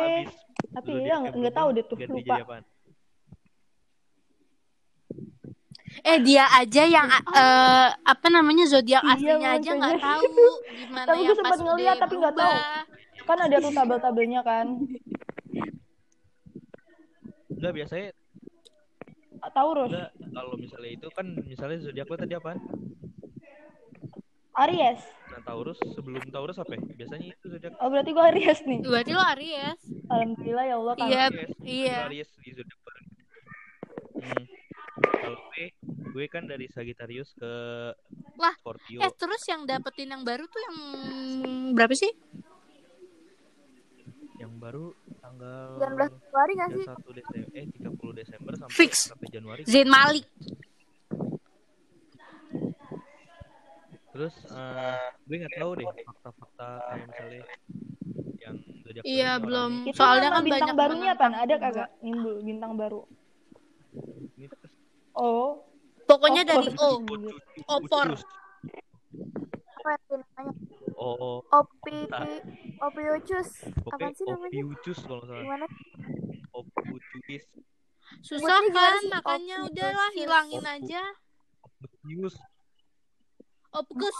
[0.73, 2.35] tapi ya nggak berubah, tahu deh tuh lupa?
[6.03, 10.23] Eh dia aja yang eh, apa namanya zodiak Iya, aslinya aja nggak tahu
[10.79, 12.53] gimana Tapi gue yang sempet pas ngeliat, udah tapi nggak tahu.
[13.23, 14.67] kan ada tuh tabel-tabelnya kan
[17.47, 18.09] Enggak biasanya
[19.53, 22.57] Taurus enggak kalau misalnya itu kan misalnya zodiak lo tadi apaan?
[24.55, 26.81] Aries Nah, Taurus sebelum Taurus apa ya?
[26.95, 29.79] Biasanya itu zodiak oh berarti gue Aries nih Berarti lo Aries.
[30.05, 31.57] alhamdulillah ya Allah kan Iya, Aries.
[31.59, 31.95] iya.
[32.05, 33.01] Aries di zodiak baru.
[34.15, 34.43] Hmm.
[34.93, 37.51] Kalau gue, gue kan dari Sagittarius ke
[38.35, 38.99] Lah, Scorpio.
[38.99, 40.77] Eh terus yang dapetin yang baru tuh yang
[41.73, 42.13] berapa sih?
[44.35, 44.85] Yang baru
[45.17, 46.85] tanggal 19 Februari nggak sih?
[46.85, 48.93] 31 Desember eh 30 Desember sampai Fix.
[49.07, 49.61] sampai Januari.
[49.63, 50.25] Zain Malik.
[54.13, 57.43] Terus eh, gue nggak tahu deh fakta-fakta kayak misalnya
[58.43, 58.55] yang
[58.85, 59.71] zodiak Iya, belum.
[59.89, 63.01] itu Soalnya kan bintang banyak barunya apa menentang ada kagak nimbul bintang baru
[65.17, 65.65] oh
[66.03, 66.51] Pokoknya Opor.
[66.51, 66.87] dari O.
[66.99, 68.07] Ucus, Opor.
[69.79, 70.53] Apa ya namanya?
[70.99, 71.97] Oh, Opi.
[72.83, 73.49] Opi Ucus.
[73.81, 74.51] pokoknya Apaan sih namanya?
[74.51, 75.43] Opiucus kalau nggak salah.
[75.47, 75.65] Gimana?
[76.53, 77.43] Opiucus.
[78.21, 81.01] Susah kan, makanya udahlah hilangin aja.
[81.63, 82.35] Opius.
[83.73, 84.17] Opus.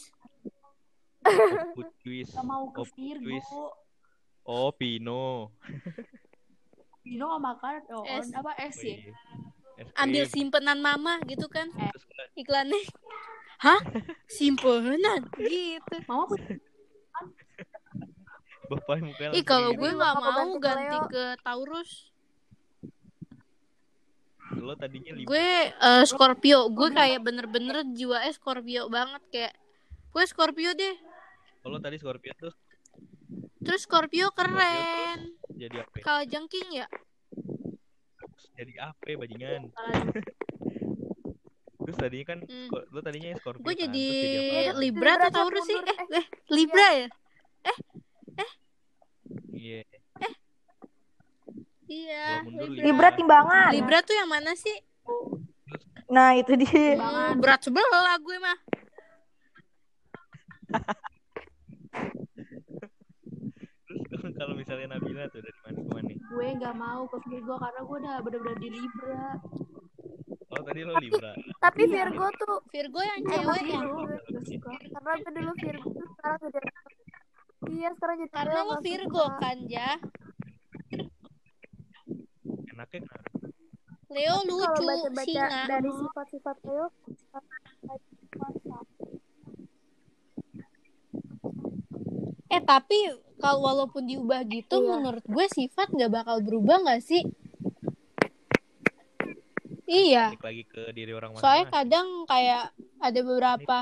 [1.77, 2.29] Opius.
[2.35, 2.93] gak mau ke Opus.
[2.97, 3.71] Virgo
[4.43, 5.55] Oh, Pino.
[7.05, 8.27] Vino gak makan oh, Es.
[8.35, 9.13] apa Oh, ya iya.
[9.79, 11.93] Es Ambil simpenan mama gitu kan kan,
[12.37, 12.77] iklannya.
[13.63, 13.79] Hah?
[14.29, 15.95] Simpenan gitu.
[16.05, 16.35] mama aku
[18.63, 22.12] Bapak mukanya Ih kalau gue nggak mau ganti ke Taurus.
[24.59, 25.29] Lo tadinya Libra.
[25.29, 26.69] Gue eh, Scorpio.
[26.69, 29.53] Gue kayak bener-bener jiwa Scorpio banget kayak.
[30.11, 30.95] Gue Scorpio deh.
[31.63, 32.51] Kalau tadi Scorpio tuh
[33.63, 35.39] Terus Scorpio keren.
[35.55, 35.95] jadi apa?
[35.95, 36.03] ya?
[36.03, 36.87] Kalau jengking ya.
[38.53, 39.61] Jadi apa bajingan?
[41.83, 42.67] Terus tadinya kan Hmm.
[42.91, 43.63] Lo tadinya Scorpio.
[43.63, 43.81] Gue kan?
[43.87, 44.59] jadi jadi apa?
[44.59, 45.79] Iya, Libra atau Taurus sih?
[45.79, 46.93] Eh, Eh, eh Libra ya?
[46.93, 47.07] Iya.
[49.53, 49.79] Iya.
[49.87, 49.92] Kalau
[52.43, 52.83] mundur Libra.
[52.83, 54.77] Libra timbangan Libra tuh yang mana sih?
[56.07, 58.57] nah itu dia Hmm, berat sebelah gue mah.
[63.85, 66.09] Terus kalau- misalnya Nabila tuh dari mana ke mana?
[66.09, 69.27] gue gak mau ke Virgo karena gue udah bener-bener di Libra
[70.49, 71.33] Oh tadi lo Libra.
[71.59, 71.93] Tapi Iya.
[72.05, 73.79] Virgo tuh Virgo yang Gue cewek ya.
[74.93, 76.69] Karena gue dulu Virgo tuh sekarang jadi
[77.63, 79.39] Iya sekarang jadi Karena lo nggak Virgo suka.
[79.39, 79.89] kan, Ja.
[82.74, 83.30] Enaknya kenapa?
[84.09, 84.86] Leo Kalau lucu,
[85.26, 85.65] singa.
[85.65, 86.88] dari sifat-sifat Leo.
[92.49, 92.97] Eh tapi
[93.41, 94.89] kalau walaupun diubah gitu Iya.
[94.95, 97.26] menurut gue sifat nggak bakal berubah nggak sih
[99.84, 102.63] iya balik lagi ke diri orang soalnya masing-masing kadang kayak
[103.03, 103.78] ada beberapa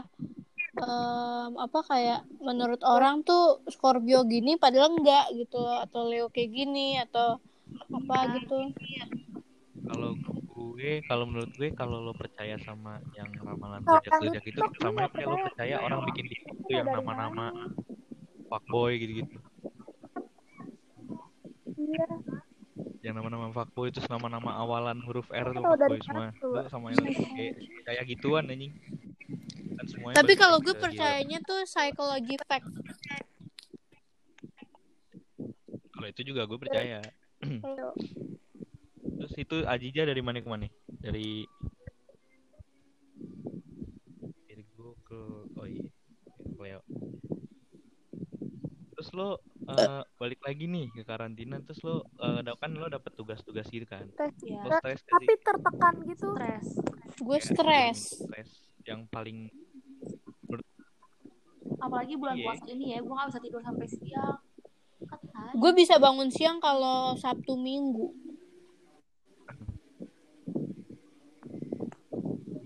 [0.74, 6.98] em, apa kayak menurut orang tuh Scorpio gini padahal enggak gitu atau Leo kayak gini
[6.98, 7.38] atau
[7.92, 8.60] apa gitu?
[9.82, 10.12] Kalau
[10.72, 15.10] gue kalau menurut gue kalau lo percaya sama yang ramalan zodiak zodiak itu TikTok sama
[15.10, 17.46] kayak lo percaya orang bikin TikTok itu yang nama-nama
[18.48, 19.38] fuckboy gitu-gitu.
[21.82, 22.08] Iya.
[23.02, 26.30] yang nama-nama fuckboy terus nama-nama awalan huruf R tuh fuckboy semua.
[26.46, 27.54] lo sama yang kayak
[27.84, 28.74] kayak gituan anjing.
[29.76, 32.70] Kan semuanya tapi kalau gue percayanya tuh psychology fact.
[35.92, 37.02] Kalau itu juga gue percaya.
[37.42, 41.46] Terus itu Ajija dari mana ke mana dari
[44.44, 45.22] dari gue ke
[45.52, 45.86] oh iya
[46.56, 46.82] Leo
[48.92, 49.30] terus lo
[49.68, 53.86] eh, balik lagi nih ke karantina terus lo eh, da- kan lo dapet tugas-tugas gitu
[53.86, 54.36] kan Tes.
[54.42, 56.28] ya lo stres Tapi tertekan gitu.
[56.32, 56.68] stres
[57.18, 58.50] gue Kayak stres yang stres
[58.84, 59.50] yang paling
[61.78, 62.46] apalagi bulan Iya.
[62.46, 64.38] puasa ini ya gue gak bisa tidur sampai siang.
[65.52, 68.14] Gue bisa bangun siang kalau Sabtu Minggu.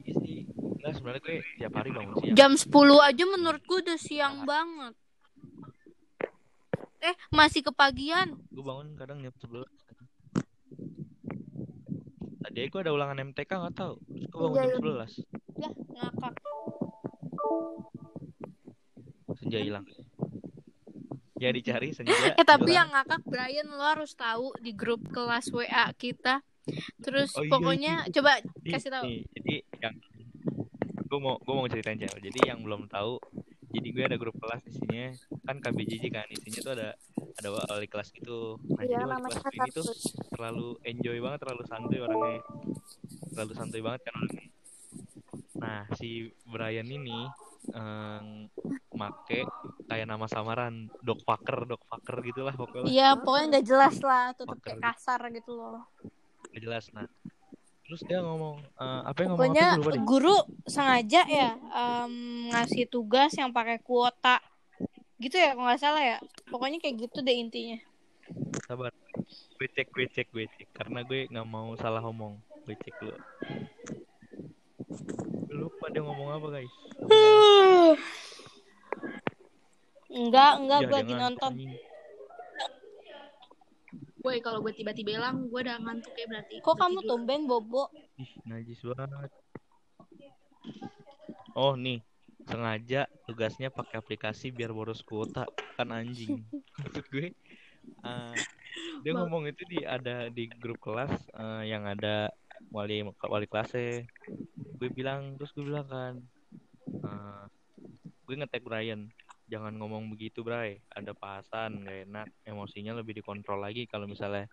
[0.06, 0.46] Iya
[0.86, 2.36] enggak sebenarnya gue tiap hari bangun siang.
[2.38, 4.94] Jam 10 aja menurut gue udah siang banget.
[7.02, 8.38] Eh masih kepagian.
[8.54, 9.66] Gue bangun kadang jam 11
[12.46, 13.98] tadi gue ada ulangan MTK nggak tahu.
[14.06, 14.80] Terus gue bangun Iya, jam iya.
[14.80, 15.10] 11 lah
[15.96, 16.34] ngakak.
[19.36, 19.86] Senja hilang
[21.36, 22.88] ya dicari senja eh tapi hilang.
[22.88, 26.40] yang ngakak Brian lo harus tahu di grup kelas WA kita.
[26.98, 29.04] Terus Oh iya, pokoknya coba Nih, kasih tahu.
[29.06, 29.96] nih, jadi yang
[31.06, 33.22] gue mau gue mau ceritain cewek jadi yang belum tahu
[33.70, 35.12] jadi gue ada grup kelas isinya
[35.44, 36.26] kan KBJJ kan.
[36.32, 36.90] Isinya tuh ada
[37.36, 38.56] ada wali kelas gitu.
[38.72, 39.88] Nah Iya, jadi wali namanya kelas ini tuh
[40.32, 42.40] terlalu enjoy banget terlalu santuy orangnya.
[43.36, 44.48] Terlalu santuy banget kan orangnya.
[45.60, 46.10] Nah si
[46.48, 47.20] Brian ini
[47.76, 48.48] em,
[48.96, 49.44] make
[49.86, 52.86] kayak nama samaran dog fucker dog fucker gitulah pokoknya.
[52.90, 55.86] Iya pokoknya nggak jelas lah Fucker kayak kasar gitu loh.
[56.50, 57.08] Nggak jelas nah.
[57.86, 59.46] Terus dia ngomong eh, apa yang ngomong?
[59.46, 62.14] Pokoknya lupa deh guru sengaja ya em,
[62.50, 64.42] ngasih tugas yang pakai kuota.
[65.22, 66.18] Gitu ya kalau nggak salah ya.
[66.50, 67.78] Pokoknya kayak gitu deh intinya.
[68.66, 68.90] Sabar.
[69.56, 70.68] Gue cek gue cek gue cek.
[70.74, 72.42] Karena gue nggak mau salah ngomong.
[72.66, 73.18] Gue cek dulu.
[75.46, 76.74] Gue lupa dia ngomong apa guys
[80.16, 81.52] enggak enggak Ya, gue lagi nonton.
[84.26, 86.58] Woi, kalau gue tiba-tiba hilang, gue udah ngantuk ya berarti.
[86.58, 87.10] kok kamu tidur.
[87.14, 89.32] tumben bobo ih najis banget
[91.56, 92.00] oh nih
[92.48, 95.44] sengaja tugasnya pakai aplikasi biar boros kuota
[95.76, 96.48] kan anjing
[96.80, 97.36] maksud gue
[98.08, 98.36] eh,
[99.04, 99.28] dia Bang.
[99.28, 102.32] ngomong itu di ada di grup kelas eh, yang ada
[102.72, 104.08] wali wali kelasnya
[104.80, 106.14] gue bilang terus gue bilang kan
[106.88, 107.44] eh,
[108.00, 109.12] gue ngetek Brian
[109.46, 114.50] jangan ngomong begitu Bray ada pasan gak enak emosinya lebih dikontrol lagi kalau misalnya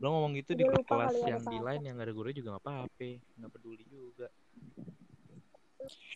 [0.00, 2.64] lo ngomong gitu di grup kelas yang di lain yang gak ada guru juga nggak
[2.64, 4.28] apa-apa nggak peduli juga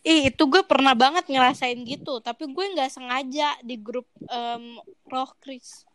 [0.01, 5.29] Ih, itu gue pernah banget ngerasain gitu, tapi gue nggak sengaja di grup em, Roh
[5.37, 5.85] Kris.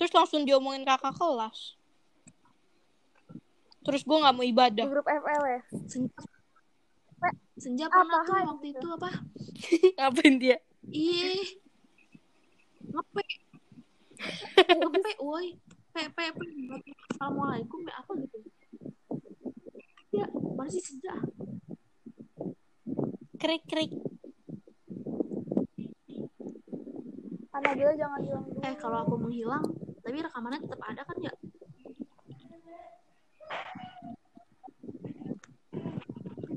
[0.00, 1.76] Terus langsung diomongin kakak kelas.
[3.84, 4.86] Terus gue nggak mau Di ibadah.
[4.88, 5.60] grup FL ya.
[5.84, 6.12] Senja,
[7.58, 8.78] Senja Apa pernah tuh waktu itu?
[8.80, 9.10] itu apa?
[9.98, 10.58] Ngapain dia?
[10.86, 11.58] Iya.
[12.88, 13.24] Ngepe.
[14.70, 15.58] Ngepe, woi.
[15.90, 16.44] Pe, pe, pe.
[17.14, 18.38] Assalamualaikum, ya apa gitu.
[20.14, 21.18] Ya, mana sih Senja?
[23.38, 23.92] Krik krik.
[27.54, 28.62] Anabila jangan hilang dulu.
[28.62, 29.64] Eh, kalau aku menghilang,
[30.02, 31.32] tapi rekamannya tetap ada kan ya?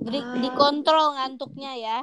[0.01, 1.97] Di, dikontrol ngantuknya ya.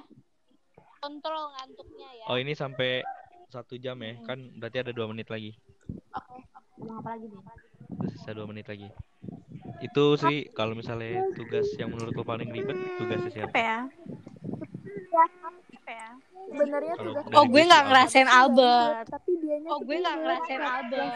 [1.09, 2.24] Kontrol ngantuknya ya.
[2.28, 3.00] oh ini sampai
[3.48, 5.56] satu jam ya kan berarti ada dua menit lagi
[6.78, 7.42] Ngomong apa lagi nih?
[8.12, 8.88] Sisa dua menit lagi
[9.78, 13.78] itu sih kalau misalnya tugas yang menurut lo paling ribet tugasnya siapa Apa ya?
[15.09, 16.09] Ya, Apa ya?
[16.44, 21.14] sebenarnya tugas Oh, gue gue nggak ngerasain Albert, tapi dianya Oh, gue nggak ngerasain Albert.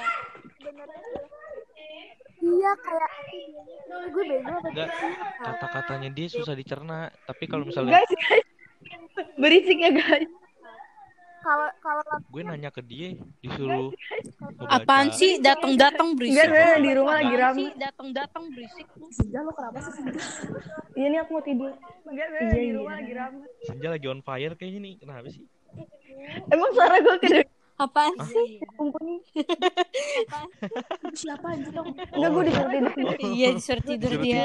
[2.43, 3.11] Iya kayak
[3.93, 4.69] gue bego apa
[5.39, 8.47] kata-katanya dia susah dicerna tapi kalau misalnya Guys, guys.
[9.35, 10.31] Berisik ya guys.
[11.43, 13.91] Kalau kalau gue nanya ke dia disuruh.
[14.65, 16.39] Apaan sih datang-datang berisik?
[16.39, 17.59] Enggak, di rumah lagi Apaan rame.
[17.59, 18.87] sih datang-datang berisik?
[19.11, 20.23] Senja lo kenapa sih Senja?
[20.95, 21.73] Iya nih aku mau tidur.
[22.05, 22.75] Enggak, saya Iya, di iya.
[22.79, 23.39] rumah lagi rame.
[23.61, 25.43] Senja lagi on fire kayaknya nih kenapa sih
[26.47, 27.51] Emang suara gue kedengeran?
[27.75, 28.47] Apaan Iya, sih?
[28.47, 30.39] iya.
[31.03, 31.91] Itu siapa anjir dong?
[31.91, 32.93] Enggak, gue disuruh tidur.
[33.21, 34.43] Iya disuruh tidur dia.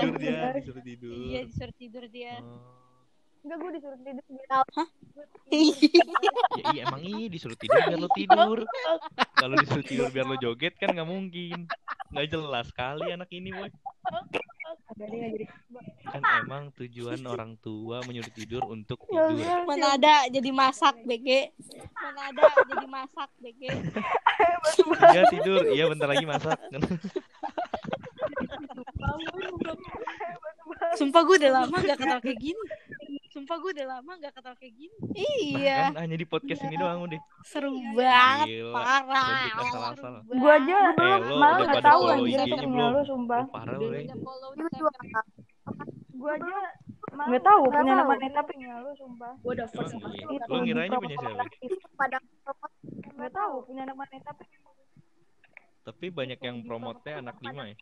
[1.06, 2.34] Iya disuruh tidur dia.
[3.48, 4.24] Enggak, gue disuruh tidur.
[5.48, 8.60] Ya iya emang iya disuruh tidur biar lo tidur.
[9.40, 11.64] Kalau disuruh tidur biar lo joget kan nggak mungkin.
[12.12, 13.72] Nggak jelas sekali anak ini, boy.
[16.12, 19.40] Kan emang tujuan orang tua menyuruh tidur untuk Ya tidur.
[19.40, 21.56] udah, Mana ada jadi masak BG.
[21.96, 23.62] Mana ada jadi masak BG.
[25.16, 26.60] Iya tidur, iya bentar lagi masak.
[31.00, 32.66] Sumpah gue udah lama gak ketawa kayak gini.
[33.38, 34.98] Sumpah gue udah lama gak ketawa kayak gini.
[35.14, 37.22] Iya, Kan hanya di podcast ini doang udah.
[37.44, 38.74] seru banget, Gila.
[38.74, 39.46] parah.
[39.56, 40.14] Asal-asal.
[40.26, 42.90] Gue aja Eh, lo malah udah nggak pada tahu follow anjir belum?
[42.90, 43.42] lu sumpah.
[43.44, 43.78] Lo parah.
[43.78, 45.22] Lu juga
[46.18, 46.56] Gue aja
[47.08, 48.10] nggak tahu Nggak punya tahu.
[48.10, 49.32] maneta punya lu sumpah.
[49.38, 50.26] Gue udah first iya.
[50.28, 51.46] Itu Lo ngiranya punya siapa?
[51.94, 52.18] pada
[53.14, 54.32] Nggak tahu punya anak maneta.
[55.84, 57.76] Tapi banyak yang promotnya anak lima ya.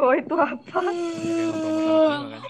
[0.00, 0.80] Oh itu apa?
[0.80, 0.96] Banyak
[1.28, 2.42] yang promot anak lima kan.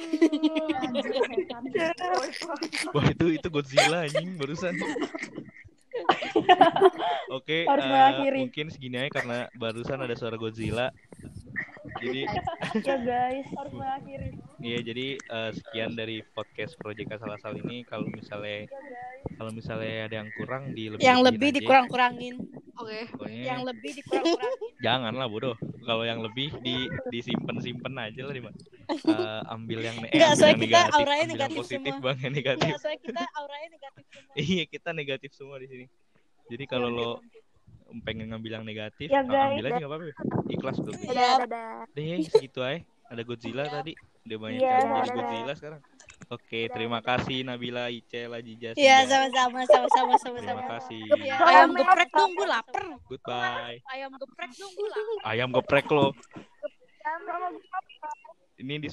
[2.94, 4.74] Wah itu itu Godzilla anjing barusan.
[7.36, 8.38] Oke, Harus eh, mengakhiri.
[8.46, 10.90] mungkin segini aja karena barusan ada suara Godzilla.
[12.00, 12.24] Jadi
[12.88, 14.30] Ya guys harus mengakhiri.
[14.60, 17.80] Iya, jadi eh, sekian dari podcast Project Asal-asal ini.
[17.82, 18.68] Kalau misalnya
[19.34, 22.34] kalau misalnya ada yang kurang di lebih Yang lebih dikurang-kurangin.
[22.76, 23.00] Oke.
[23.10, 24.60] Pokoknya Yang lebih dikurang-kurangin.
[24.80, 25.56] jangan lah bodoh.
[25.80, 26.76] Kalau yang lebih di
[27.08, 28.58] disimpan-simpan aja lah di mana.
[28.90, 31.92] Eh, ambil yang eh, Enggak, ambil soalnya yang kita negatif, auranya ambil yang negatif positif
[31.94, 32.02] semua.
[32.02, 32.66] bang yang negatif.
[32.66, 34.32] Iya, soalnya kita auranya negatif semua.
[34.50, 35.86] Iya, kita negatif semua di sini.
[36.50, 37.10] Jadi kalau lo
[38.02, 39.54] pengen ngambil yang negatif, Ya, guys.
[39.54, 40.04] ambil aja nggak apa-apa.
[40.48, 40.90] Ikhlas tuh.
[40.90, 41.70] dadah dadah.
[41.90, 42.82] Deh, segitu aja.
[43.06, 43.94] Ada Godzilla tadi.
[44.20, 45.16] Udah banyak Iya, yang jadi dadah.
[45.16, 45.80] Godzilla sekarang.
[46.30, 50.38] Oke, terima kasih Nabila, Ice, Lajija, Iya, sama-sama, sama-sama, sama-sama.
[50.38, 51.02] Terima kasih.
[51.18, 52.84] Iya, ayam geprek dong, gue lapar.
[53.08, 53.78] Goodbye.
[53.90, 55.26] Ayam geprek dong, gue lapar.
[55.26, 56.06] Ayam geprek lo.
[58.60, 58.88] Ini di